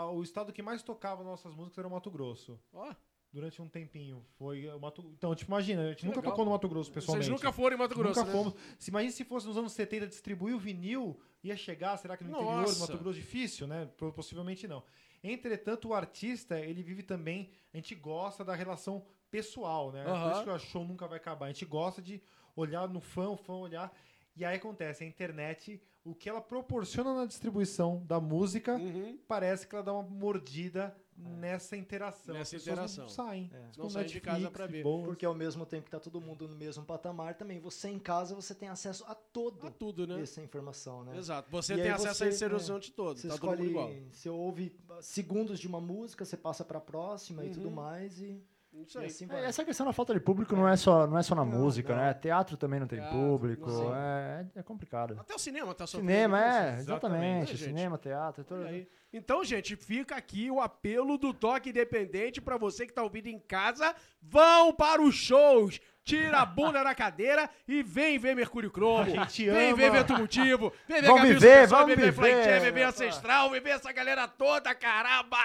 [0.00, 2.58] a- o estado que mais tocava nossas músicas era o Mato Grosso.
[2.72, 2.92] Ó,
[3.36, 4.24] Durante um tempinho.
[4.38, 5.02] Foi o Mato...
[5.14, 6.32] Então, tipo, imagina, a gente Que nunca legal.
[6.32, 7.26] tocou no Mato Grosso pessoalmente.
[7.26, 8.38] vocês nunca foram em Mato Grosso, Nunca né?
[8.38, 8.54] fomos.
[8.78, 12.30] Se imagina se fosse nos anos 70 distribuir o vinil, ia chegar, será que no
[12.30, 12.80] interior do Nossa.
[12.80, 13.90] Mato Grosso difícil, né?
[14.14, 14.82] Possivelmente não.
[15.22, 20.02] Entretanto, o artista, ele vive também, a gente gosta da relação pessoal, né?
[20.06, 20.22] Aham.
[20.22, 21.44] Por isso que o show nunca vai acabar.
[21.46, 22.22] A gente gosta de
[22.54, 23.94] olhar no fã, o fã olhar.
[24.34, 29.18] E aí acontece, a internet, o que ela proporciona na distribuição da música, Uhum.
[29.26, 32.34] parece que ela dá uma mordida nessa interação.
[32.34, 33.04] Nessa As pessoas interação.
[33.04, 33.50] Não saem.
[33.52, 33.70] É.
[33.78, 34.82] Não saem de casa pra de ver.
[34.82, 35.06] boas.
[35.06, 38.34] Porque ao mesmo tempo que tá todo mundo no mesmo patamar, também você em casa
[38.34, 40.20] você tem acesso a todo A tudo, né?
[40.20, 41.16] essa informação, né?
[41.16, 41.50] Exato.
[41.50, 43.18] Você E tem acesso você- a esse horizonte todo.
[43.18, 43.88] Você Tá todo mundo igual.
[43.90, 47.54] escolhe, você ouve segundos de uma música, você passa pra próxima e Uhum.
[47.54, 48.38] tudo mais e,
[48.82, 49.06] Isso aí.
[49.06, 51.44] assim É, essa questão da falta de público não é só, não é só na
[51.44, 52.02] Não, música, não.
[52.02, 52.14] né?
[52.14, 53.94] Teatro também não tem Teatro, público, não.
[53.96, 55.16] é, é complicado.
[55.18, 56.10] Até o cinema tá sofrendo.
[56.10, 57.52] Cinema, é, exatamente.
[57.52, 58.64] né, cinema, teatro, tudo.
[58.66, 58.88] Aí.
[59.12, 63.38] Então, gente, fica aqui o apelo do Toque Independente pra você que tá ouvindo em
[63.38, 63.94] casa.
[64.20, 65.80] Vão para os shows!
[66.04, 69.00] Tira a bunda da cadeira e vem ver Mercúrio Cromo.
[69.00, 69.76] A gente vem ama.
[69.76, 70.72] ver Vento Motivo.
[70.86, 72.60] Vem ver Vamos Gabriel viver, Pessoa, vem ver viver.
[72.60, 75.36] vem ver Ancestral, vem ver essa galera toda, caramba!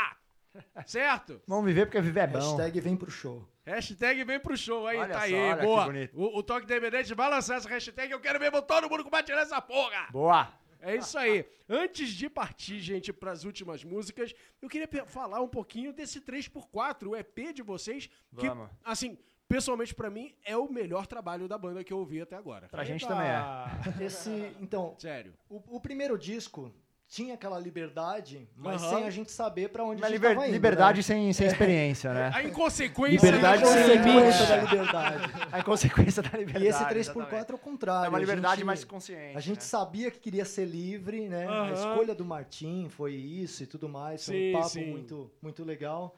[0.86, 1.42] Certo?
[1.48, 2.40] Vamos viver porque viver é bom.
[2.40, 3.48] Hashtag vem pro show.
[3.66, 5.88] Hashtag vem pro show aí, Olha tá só, aí, olha que boa.
[6.14, 9.62] O, o Toque Independente vai lançar essa hashtag, eu quero ver todo mundo compartilhar essa
[9.62, 10.08] porra!
[10.12, 10.62] Boa!
[10.82, 11.46] É isso aí.
[11.70, 17.08] Antes de partir, gente, para as últimas músicas, eu queria falar um pouquinho desse 3x4,
[17.08, 18.68] o EP de vocês, que, Vamos.
[18.84, 22.68] assim, pessoalmente pra mim, é o melhor trabalho da banda que eu ouvi até agora.
[22.68, 24.04] Pra gente também é.
[24.04, 25.34] Esse, então, Sério.
[25.48, 26.74] o, o primeiro disco
[27.14, 28.96] tinha aquela liberdade, mas Aham.
[28.96, 31.04] sem a gente saber pra onde Uma a gente liber- tava indo, liberdade né?
[31.04, 32.32] sem, sem experiência, né?
[32.34, 34.22] A inconsequência Liberdade da sem coisa.
[34.32, 35.34] Consequência da liberdade.
[35.52, 36.64] A inconsequência da liberdade.
[36.64, 37.10] E esse exatamente.
[37.12, 38.06] 3x4 é o contrário.
[38.06, 39.36] É uma liberdade gente- mais consciente.
[39.36, 39.62] A gente né?
[39.64, 41.48] sabia que queria ser livre, né?
[41.48, 41.64] Aham.
[41.70, 44.26] A escolha do Martim foi isso e tudo mais.
[44.26, 44.86] Foi Sim, um papo sim.
[44.90, 46.16] muito, muito legal.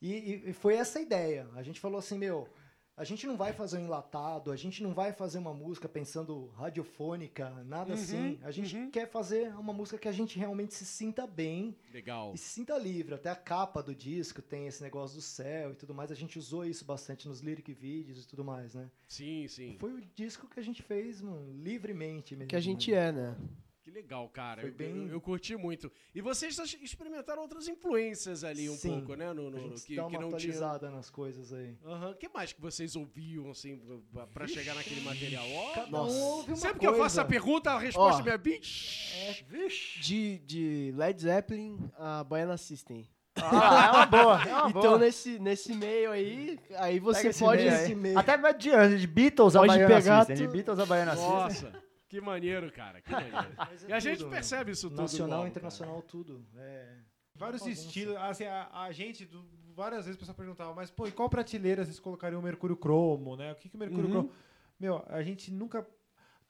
[0.00, 1.46] E, e- e foi essa a ideia.
[1.54, 2.48] A gente falou assim, meu,
[2.96, 6.48] a gente não vai fazer um enlatado, a gente não vai fazer uma música pensando
[6.56, 8.38] radiofônica, nada Uhum, assim.
[8.42, 8.90] A gente uhum.
[8.90, 12.32] quer fazer uma música que a gente realmente se sinta bem Legal.
[12.34, 13.14] e se sinta livre.
[13.14, 16.12] Até a capa do disco tem esse negócio do céu e tudo mais.
[16.12, 18.90] A gente usou isso bastante nos lyric vídeos e tudo mais, né?
[19.08, 19.76] Sim, sim.
[19.78, 22.48] Foi o disco que a gente fez, mano, livremente mesmo.
[22.48, 23.08] Que a gente né?
[23.08, 23.36] é, né?
[23.82, 24.60] Que legal, cara.
[24.60, 25.90] Foi Eu, bem- eu, eu curti muito.
[26.14, 28.98] E vocês experimentaram outras influências ali um Sim.
[29.00, 29.32] pouco, né?
[29.32, 30.52] No, no- A gente que, dá que uma não tinha.
[30.52, 31.76] atualizada nas coisas aí.
[31.84, 32.10] Aham.
[32.10, 33.80] O que mais que vocês ouviam, assim,
[34.12, 35.44] pra- pra chegar naquele material?
[35.50, 36.14] Ó, Cada Nossa.
[36.14, 37.22] um ouve uma Sempre que eu faço coisa.
[37.22, 39.98] a pergunta, a resposta é minha bitch.
[40.00, 43.08] De, de Led Zeppelin a Baiana System.
[43.34, 44.42] Ah, é uma boa.
[44.44, 44.98] É uma então, boa.
[44.98, 47.62] nesse, nesse meio aí, aí você pode.
[47.62, 47.94] meio aí.
[47.94, 48.18] meio.
[48.18, 50.36] Até de antes, de Beatles a Pode Baiana pegar System.
[50.36, 50.52] De tudo.
[50.52, 51.72] Beatles a Baiana System.
[52.12, 53.00] Que maneiro, cara.
[53.00, 53.36] Que maneiro.
[53.88, 54.36] É E a gente tudo, né?
[54.36, 55.00] percebe isso tudo.
[55.00, 56.44] Nacional, igual, internacional, tudo.
[56.56, 56.96] É.
[57.34, 58.14] Vários estilos.
[58.16, 61.84] Assim, a, a gente, do- várias vezes o pessoal perguntava, mas pô, em qual prateleira
[61.86, 63.52] vocês colocariam o Mercúrio Cromo, né?
[63.52, 64.10] O que, que o Mercúrio Uhum.
[64.10, 64.32] Cromo.
[64.78, 65.86] Meu, a gente nunca.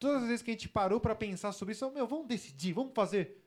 [0.01, 2.93] Todas as vezes que a gente parou pra pensar sobre isso, meu, vamos decidir, vamos
[2.93, 3.41] fazer.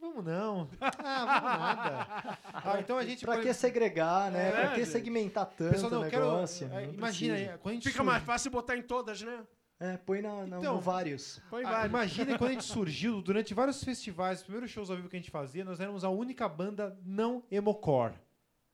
[0.00, 0.70] Vamos não.
[0.80, 2.38] Ah, vamos nada.
[2.54, 4.48] Ah, então a gente Pra pode- que segregar, né?
[4.48, 4.90] É, pra que gente.
[4.90, 6.24] segmentar tanto Pessoal, não, o eu quero.
[6.24, 6.66] negócio?
[6.68, 7.58] é, Não imagina, precisa.
[7.58, 9.44] quando a gente Fica surge- mais fácil botar em todas, né?
[9.80, 11.40] É, põe na, na- Então, no vários.
[11.48, 11.88] Põe Ah, vários.
[11.90, 15.18] imagina quando a gente surgiu, durante vários festivais, os primeiros shows ao vivo que a
[15.20, 18.14] gente fazia, nós éramos a única banda não emocore.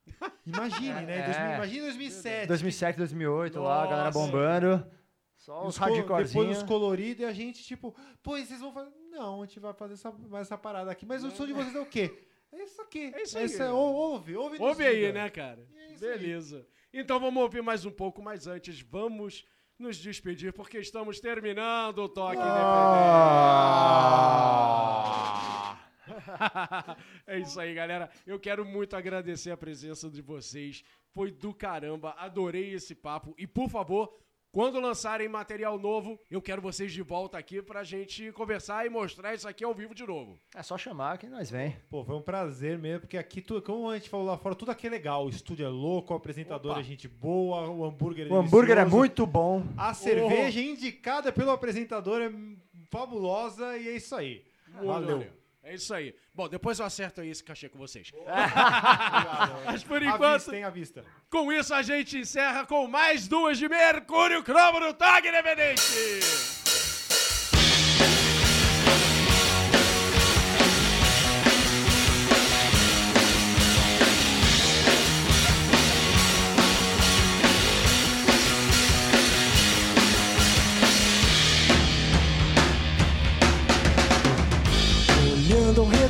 [0.45, 1.17] Imagine, né?
[1.19, 1.25] É.
[1.25, 2.47] 2000, imagine 2007.
[2.47, 4.19] 2007, 2008, lá, a galera Nossa.
[4.19, 4.91] bombando.
[5.37, 6.57] Só os os co- depois hardcorezinhos.
[6.57, 8.91] os coloridos e a gente, tipo, pô, vocês vão fazer.
[9.11, 11.05] Não, a gente vai fazer essa, mais essa parada aqui.
[11.05, 12.11] Mas o som de vocês é o quê?
[12.51, 13.11] É isso aqui.
[13.13, 13.43] É isso aí.
[13.45, 14.57] Essa- ou- ouve, ouve.
[14.59, 15.67] Ouve aí, né, cara?
[15.75, 16.17] É isso aí.
[16.17, 16.65] Beleza.
[16.93, 19.45] Então vamos ouvir mais um pouco, mas antes vamos
[19.77, 22.45] nos despedir, porque estamos terminando o Toque Ah!
[26.07, 27.05] Independente.
[27.27, 28.09] é isso aí, galera.
[28.25, 30.83] Eu quero muito agradecer a presença de vocês.
[31.11, 32.15] Foi do caramba.
[32.17, 33.35] Adorei esse papo.
[33.37, 34.17] E, por favor,
[34.55, 39.33] quando lançarem material novo, eu quero vocês de volta aqui pra gente conversar e mostrar
[39.35, 40.39] isso aqui ao vivo de novo.
[40.55, 41.75] É só chamar que nós vem.
[41.89, 44.71] Pô, foi um prazer mesmo, porque aqui, tu- como a gente falou lá fora, tudo
[44.71, 45.25] aqui é legal.
[45.25, 46.79] O estúdio é louco, o apresentador Opa.
[46.79, 49.61] é gente boa, o hambúrguer é O hambúrguer é muito bom.
[49.75, 52.31] A cerveja indicada pelo apresentador é
[52.89, 54.41] fabulosa e é isso aí.
[54.81, 55.27] Valeu.
[55.65, 56.13] É isso aí.
[56.31, 58.11] Bom, depois eu acerto aí esse cachê com vocês.
[59.65, 61.03] Mas por enquanto, hein, à vista.
[61.27, 66.64] com isso a gente encerra com mais duas de Mercúrio Cromo no Tag Independente.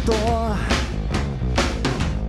[0.05, 0.55] Redor,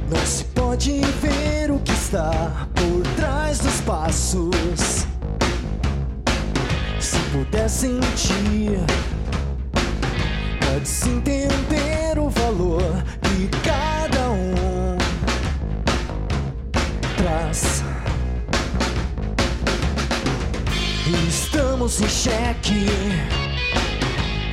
[0.08, 5.06] não se pode ver o que está por trás dos passos.
[6.98, 8.78] Se puder sentir,
[10.60, 14.96] pode-se entender o valor que cada um
[17.18, 17.84] traz.
[21.28, 22.86] Estamos em xeque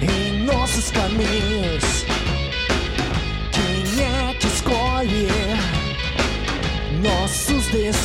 [0.01, 2.02] em nossos caminhos.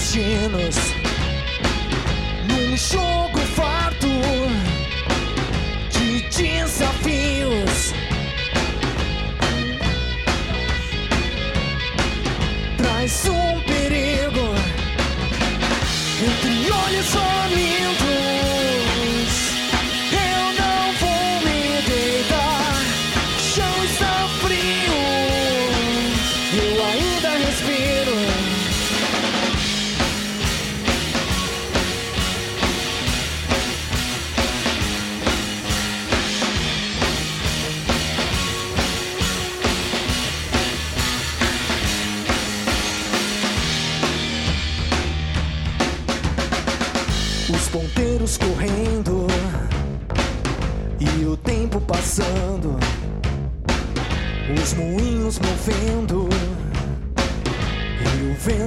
[0.08, 0.76] Destinos?
[2.48, 4.06] Num jogo farto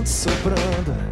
[0.02, 1.11] vento soprando,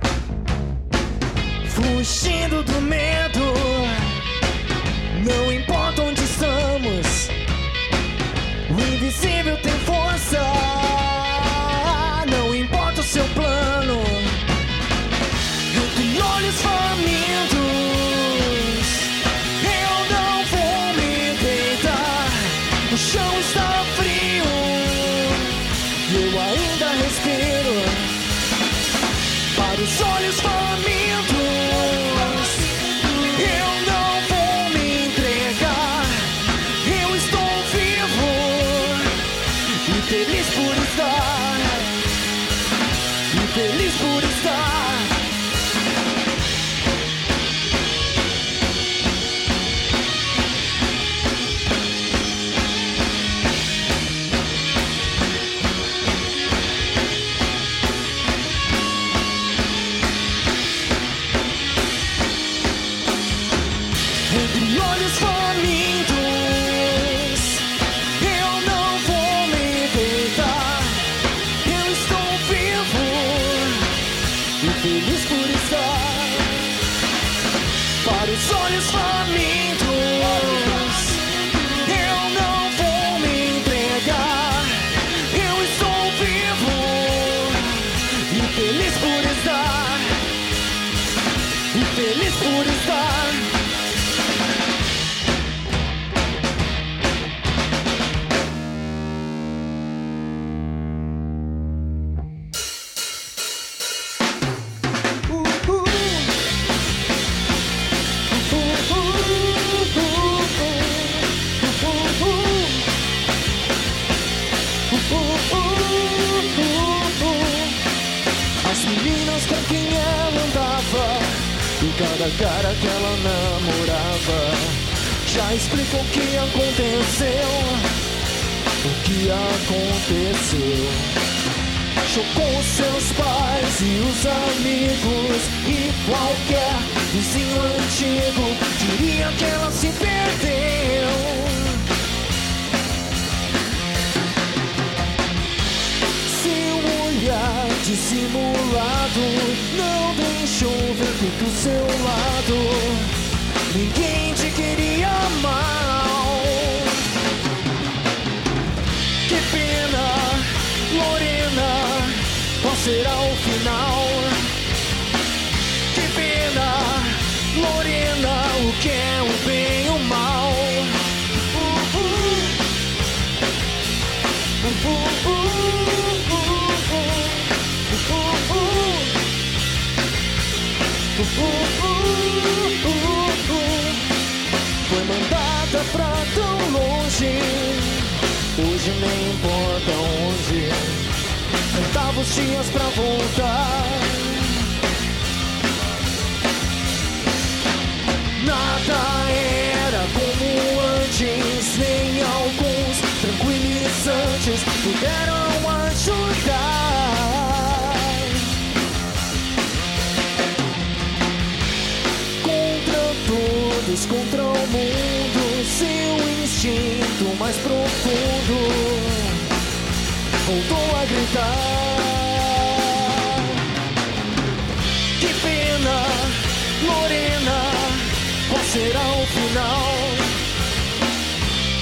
[228.80, 229.84] será o final?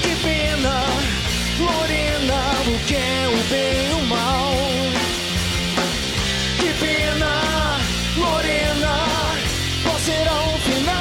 [0.02, 0.76] Que pena,
[1.60, 4.54] Lorena O que é o bem e o mal?
[6.58, 7.32] Que pena,
[8.16, 8.96] Lorena
[9.84, 10.98] Qual será o final?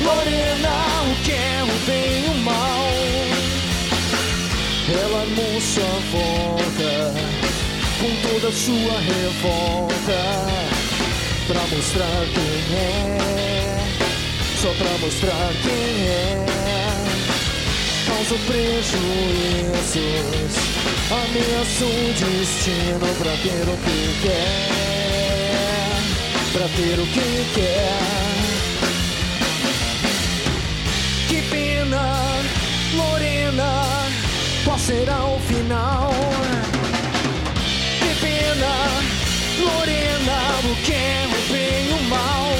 [0.00, 0.76] Lorena,
[1.10, 2.88] o que é o bem e o mal?
[5.02, 6.92] Ela armou sua volta
[8.00, 10.83] com toda sua revolta
[11.46, 13.84] pra mostrar quem é,
[14.62, 16.44] só pra mostrar quem é.
[18.06, 20.04] Causou prejuízos,
[21.10, 24.68] ameaçou o destino pra ter o que quer,
[26.52, 27.98] pra ter o que quer.
[31.28, 32.42] Que pena,
[32.94, 33.72] Lorena,
[34.64, 36.10] qual será o final?
[37.98, 39.03] Que pena,
[39.64, 40.38] Lorena,
[40.70, 42.50] o que é o bem e o mal?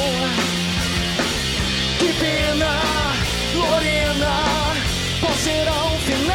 [1.98, 2.80] Que pena,
[3.54, 4.34] Lorena,
[5.20, 6.34] qual será o final?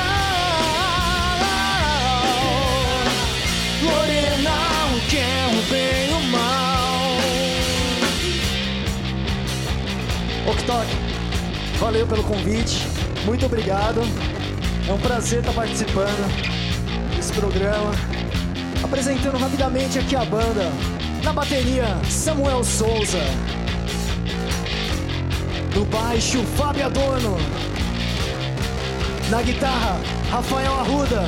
[3.83, 4.57] Lorena,
[4.95, 7.17] o que é o bem e o mal?
[10.47, 10.69] Ok,
[11.79, 12.87] valeu pelo convite,
[13.25, 14.01] muito obrigado.
[14.87, 16.49] É um prazer estar participando
[17.15, 18.18] desse programa.
[18.89, 20.67] Apresentando rapidamente aqui a banda.
[21.23, 23.19] Na bateria, Samuel Souza.
[25.75, 27.37] No baixo, Fábio Adorno.
[29.29, 29.99] Na guitarra,
[30.31, 31.23] Rafael Arruda.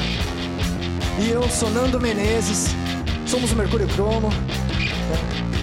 [1.20, 2.76] E eu, Sonando Menezes.
[3.28, 4.30] Somos o Mercúrio Cromo.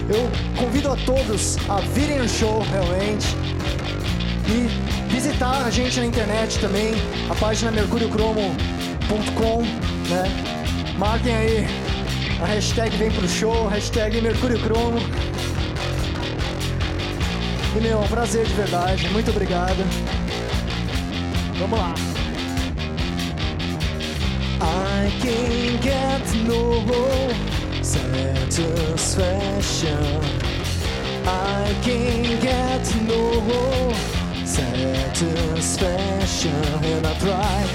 [0.07, 3.27] Eu convido a todos a virem no show, realmente.
[4.47, 6.93] E visitar a gente na internet também,
[7.29, 9.63] a página mercuriocromo.com,
[10.07, 10.55] né?
[10.97, 11.78] Marquem aí
[12.41, 14.99] a hashtag vem pro show, hashtag Mercúrio Cromo.
[17.75, 19.83] E meu, é um prazer de verdade, muito obrigado.
[21.59, 21.93] Vamos lá.
[24.61, 26.85] I can get no
[27.81, 30.21] satisfaction.
[31.25, 33.41] I can get no
[34.45, 36.51] satisfaction.
[36.83, 37.65] And I try,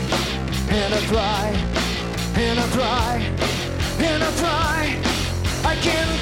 [0.71, 1.53] and I try,
[2.37, 3.23] and I try,
[4.01, 4.44] and I try.
[5.87, 6.14] I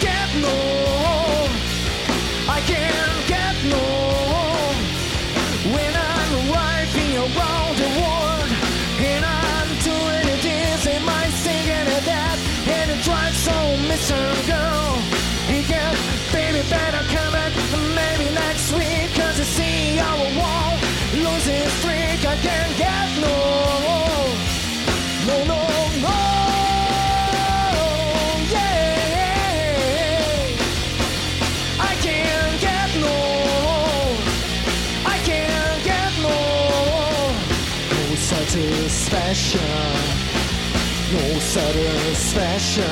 [41.52, 42.84] satisfaction,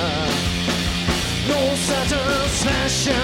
[1.49, 3.15] no satisfaction.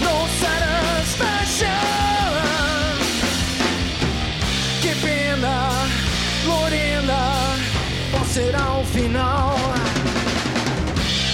[0.00, 1.68] No satisfaction.
[4.80, 5.54] Que pena,
[6.46, 7.20] Lorena,
[8.10, 9.56] qual será o final?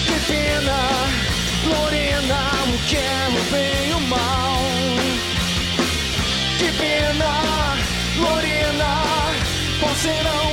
[0.05, 0.79] Que pena,
[1.63, 2.41] Lorena,
[2.73, 4.59] o que é o bem e o mal?
[6.57, 7.31] Que pena,
[8.17, 8.91] Lorena,
[9.79, 10.48] qual será o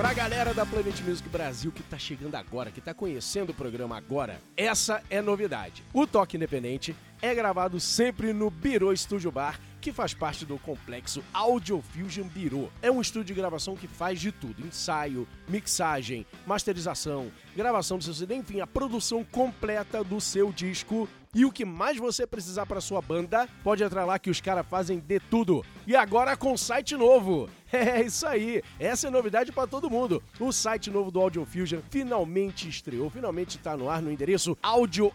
[0.00, 3.98] Pra galera da Planet Music Brasil que tá chegando agora, que tá conhecendo o programa
[3.98, 5.84] agora, essa é novidade.
[5.92, 11.22] O Toque Independente é gravado sempre no Biro Studio Bar, que faz parte do complexo
[11.34, 12.72] Audio Fusion Biro.
[12.80, 18.14] É um estúdio de gravação que faz de tudo: ensaio, mixagem, masterização, gravação do seu
[18.14, 21.06] CD, enfim, a produção completa do seu disco.
[21.34, 24.66] E o que mais você precisar para sua banda, pode entrar lá que os caras
[24.66, 25.62] fazem de tudo.
[25.86, 27.48] E agora com site novo.
[27.80, 30.22] É isso aí, essa é novidade para todo mundo.
[30.38, 35.14] O site novo do Audio Fusion finalmente estreou, finalmente está no ar no endereço audiofb.com.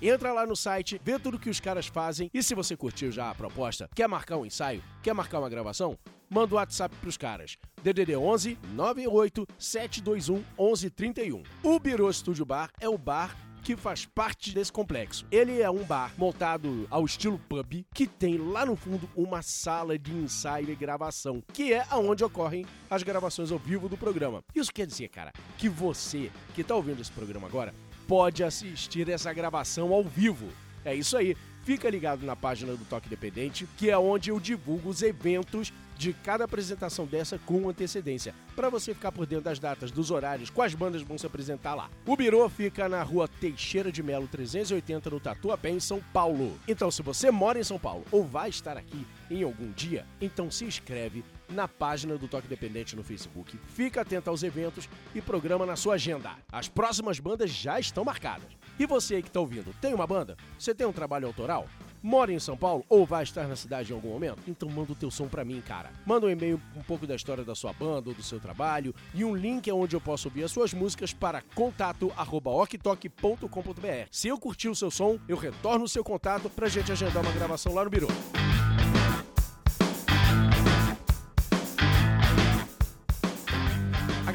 [0.00, 3.30] Entra lá no site, vê tudo que os caras fazem e se você curtiu já
[3.30, 5.98] a proposta, quer marcar um ensaio, quer marcar uma gravação,
[6.30, 7.58] manda o WhatsApp pros caras.
[7.82, 11.42] DDD 11 98 721 1131.
[11.62, 13.36] O Biro Studio Bar é o bar
[13.66, 15.26] que faz parte desse complexo.
[15.28, 19.98] Ele é um bar montado ao estilo pub que tem lá no fundo uma sala
[19.98, 24.44] de ensaio e gravação, que é aonde ocorrem as gravações ao vivo do programa.
[24.54, 27.74] Isso quer dizer, cara, que você que tá ouvindo esse programa agora
[28.06, 30.46] pode assistir essa gravação ao vivo.
[30.84, 31.36] É isso aí.
[31.66, 36.12] Fica ligado na página do Toque Independente, que é onde eu divulgo os eventos de
[36.12, 40.74] cada apresentação dessa com antecedência, para você ficar por dentro das datas, dos horários, quais
[40.74, 41.90] bandas vão se apresentar lá.
[42.06, 46.56] O Birô fica na rua Teixeira de Melo 380, no Tatuapé, em São Paulo.
[46.68, 50.52] Então, se você mora em São Paulo ou vai estar aqui em algum dia, então
[50.52, 53.58] se inscreve na página do Toque Independente no Facebook.
[53.68, 56.30] Fica atento aos eventos e programa na sua agenda.
[56.50, 58.48] As próximas bandas já estão marcadas.
[58.78, 60.36] E você aí que está ouvindo, tem uma banda?
[60.58, 61.66] Você tem um trabalho autoral?
[62.02, 64.38] Mora em São Paulo ou vai estar na cidade em algum momento?
[64.46, 65.90] Então manda o teu som pra mim, cara.
[66.04, 69.24] Manda um e-mail um pouco da história da sua banda ou do seu trabalho e
[69.24, 74.08] um link onde eu posso ouvir as suas músicas para contato@oktok.com.br.
[74.10, 77.32] Se eu curtir o seu som, eu retorno o seu contato pra gente agendar uma
[77.32, 78.06] gravação lá no Biro.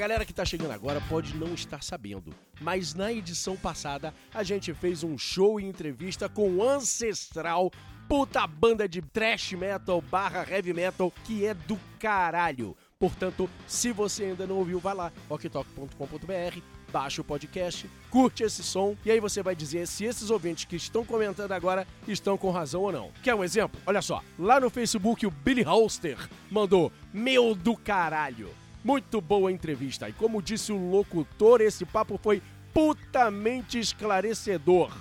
[0.01, 4.73] Galera que tá chegando agora pode não estar sabendo, mas na edição passada a gente
[4.73, 7.69] fez um show e entrevista com Ancestral,
[8.09, 12.75] puta banda de thrash metal barra heavy metal que é do caralho.
[12.97, 16.59] Portanto, se você ainda não ouviu, vai lá, oktok.com.br,
[16.91, 20.77] baixa o podcast, curte esse som e aí você vai dizer se esses ouvintes que
[20.77, 23.11] estão comentando agora estão com razão ou não.
[23.21, 23.79] Quer um exemplo?
[23.85, 26.17] Olha só, lá no Facebook o Billy Holster
[26.49, 28.60] mandou Meu do caralho.
[28.83, 30.09] Muito boa entrevista.
[30.09, 32.41] E como disse o locutor, esse papo foi
[32.73, 34.91] putamente esclarecedor.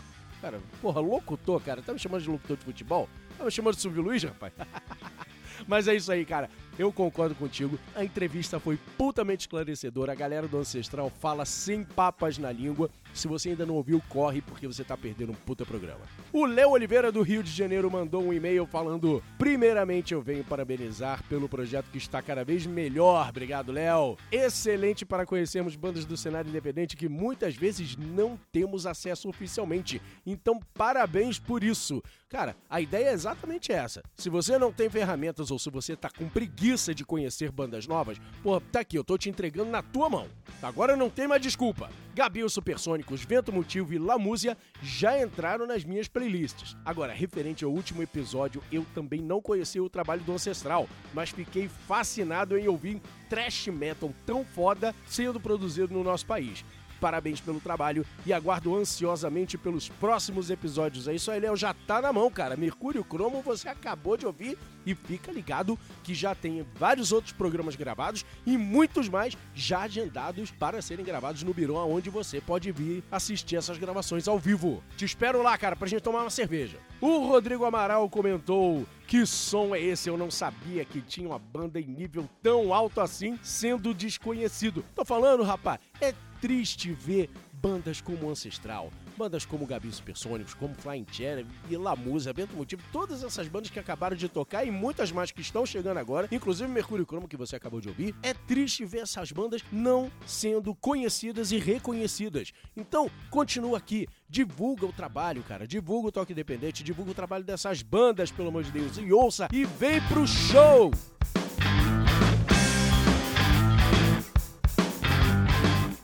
[0.41, 1.83] Cara, porra, locutor, cara.
[1.83, 3.09] Tá me chamando de locutor de futebol?
[3.39, 4.53] Tá me chamando de Silvio Luiz, rapaz?
[5.67, 6.51] Mas é isso aí, cara.
[6.79, 7.79] Eu concordo contigo.
[7.95, 10.13] A entrevista foi putamente esclarecedora.
[10.13, 12.91] A galera do Ancestral fala sem papas na língua.
[13.13, 16.01] Se você ainda não ouviu, corre porque você tá perdendo um puta programa.
[16.33, 21.23] O Léo Oliveira do Rio de Janeiro mandou um e-mail falando: Primeiramente, eu venho parabenizar
[21.29, 23.29] pelo projeto que está cada vez melhor.
[23.29, 24.17] Obrigado, Léo.
[24.31, 30.01] Excelente para conhecermos bandas do cenário independente que muitas vezes não temos acesso oficialmente.
[30.25, 32.03] Então, parabéns por isso.
[32.29, 34.03] Cara, a ideia é exatamente essa.
[34.17, 38.19] Se você não tem ferramentas ou se você tá com preguiça de conhecer bandas novas,
[38.41, 40.29] pô, tá aqui, eu tô te entregando na tua mão.
[40.63, 41.91] Agora não tem mais desculpa.
[42.15, 46.77] Gabi os Supersônicos, Vento Motivo e Lamúzia já entraram nas minhas playlists.
[46.85, 51.69] Agora, referente ao último episódio, eu também não conhecia o trabalho do Ancestral, mas fiquei
[51.87, 56.65] fascinado em ouvir thrash metal tão foda sendo produzido no nosso país.
[57.01, 61.09] Parabéns pelo trabalho e aguardo ansiosamente pelos próximos episódios.
[61.09, 62.57] É isso aí, Léo, já tá na mão, cara.
[62.57, 67.77] Mercúrio Cromo você acabou de ouvir e fica ligado que já tem vários outros programas
[67.77, 73.03] gravados e muitos mais já agendados para serem gravados no Birô, onde você pode vir
[73.11, 74.83] assistir essas gravações ao vivo.
[74.97, 76.79] Te espero lá, cara, pra gente tomar uma cerveja.
[77.01, 80.09] O Rodrigo Amaral comentou que som é esse?
[80.09, 84.85] Eu não sabia que tinha uma banda em nível tão alto assim, sendo desconhecido.
[84.95, 88.91] Tô falando, rapaz, é triste ver bandas como Ancestral,
[89.21, 93.79] bandas como Gabi Supersônicos, como Flying Cherry e Lamusa, Vento Motivo, todas essas bandas que
[93.79, 97.55] acabaram de tocar e muitas mais que estão chegando agora, inclusive Mercúrio Cromo que você
[97.55, 102.51] acabou de ouvir, é triste ver essas bandas não sendo conhecidas e reconhecidas.
[102.75, 107.83] Então, continua aqui, divulga o trabalho, cara, divulga o toque independente, divulga o trabalho dessas
[107.83, 110.91] bandas, pelo amor de Deus, e ouça e vem pro show!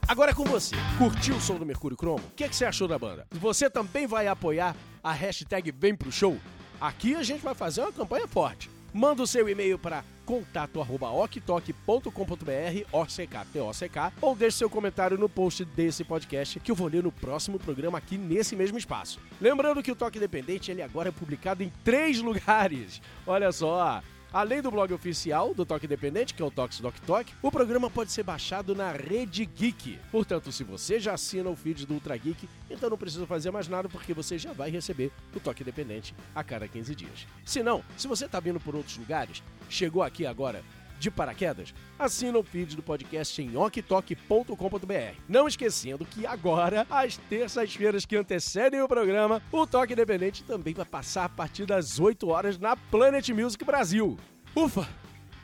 [0.09, 0.77] Agora é com você.
[0.99, 2.23] Curtiu o som do Mercúrio Cromo?
[2.25, 3.27] O que, é que você achou da banda?
[3.33, 6.39] Você também vai apoiar a hashtag Vem Pro Show?
[6.81, 8.71] Aqui a gente vai fazer uma campanha forte.
[8.95, 16.61] Manda o seu e-mail para contato@oktok.com.br, OCK, ou deixe seu comentário no post desse podcast
[16.61, 19.19] que eu vou ler no próximo programa aqui nesse mesmo espaço.
[19.41, 23.03] Lembrando que o Toque Independente ele agora é publicado em três lugares.
[23.27, 24.01] Olha só,
[24.33, 27.89] Além do blog oficial do Toque Independente, que é o Tox Doc Talk, o programa
[27.89, 29.99] pode ser baixado na Rede Geek.
[30.11, 33.69] Portanto, se você já assina o feed do Ultra Geek, então não precisa fazer mais
[33.69, 37.27] nada porque você já vai receber o Toque Independente a cada 15 dias.
[37.45, 40.63] Se não, se você está vindo por outros lugares, chegou aqui agora
[40.99, 45.19] de paraquedas, assina o feed do podcast em oktok.com.br.
[45.29, 50.85] Não esquecendo que agora, às terças-feiras que antecedem o programa, o Toque Independente também vai
[50.85, 54.19] passar a partir das 8 horas na Planet Music Brasil.
[54.55, 54.89] Ufa!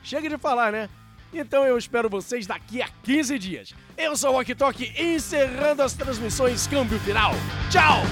[0.03, 0.89] Chega de falar, né?
[1.33, 3.73] Então eu espero vocês daqui a 15 dias.
[3.97, 7.31] Eu sou o Ok Tok, encerrando as transmissões Câmbio Final.
[7.71, 8.03] Tchau!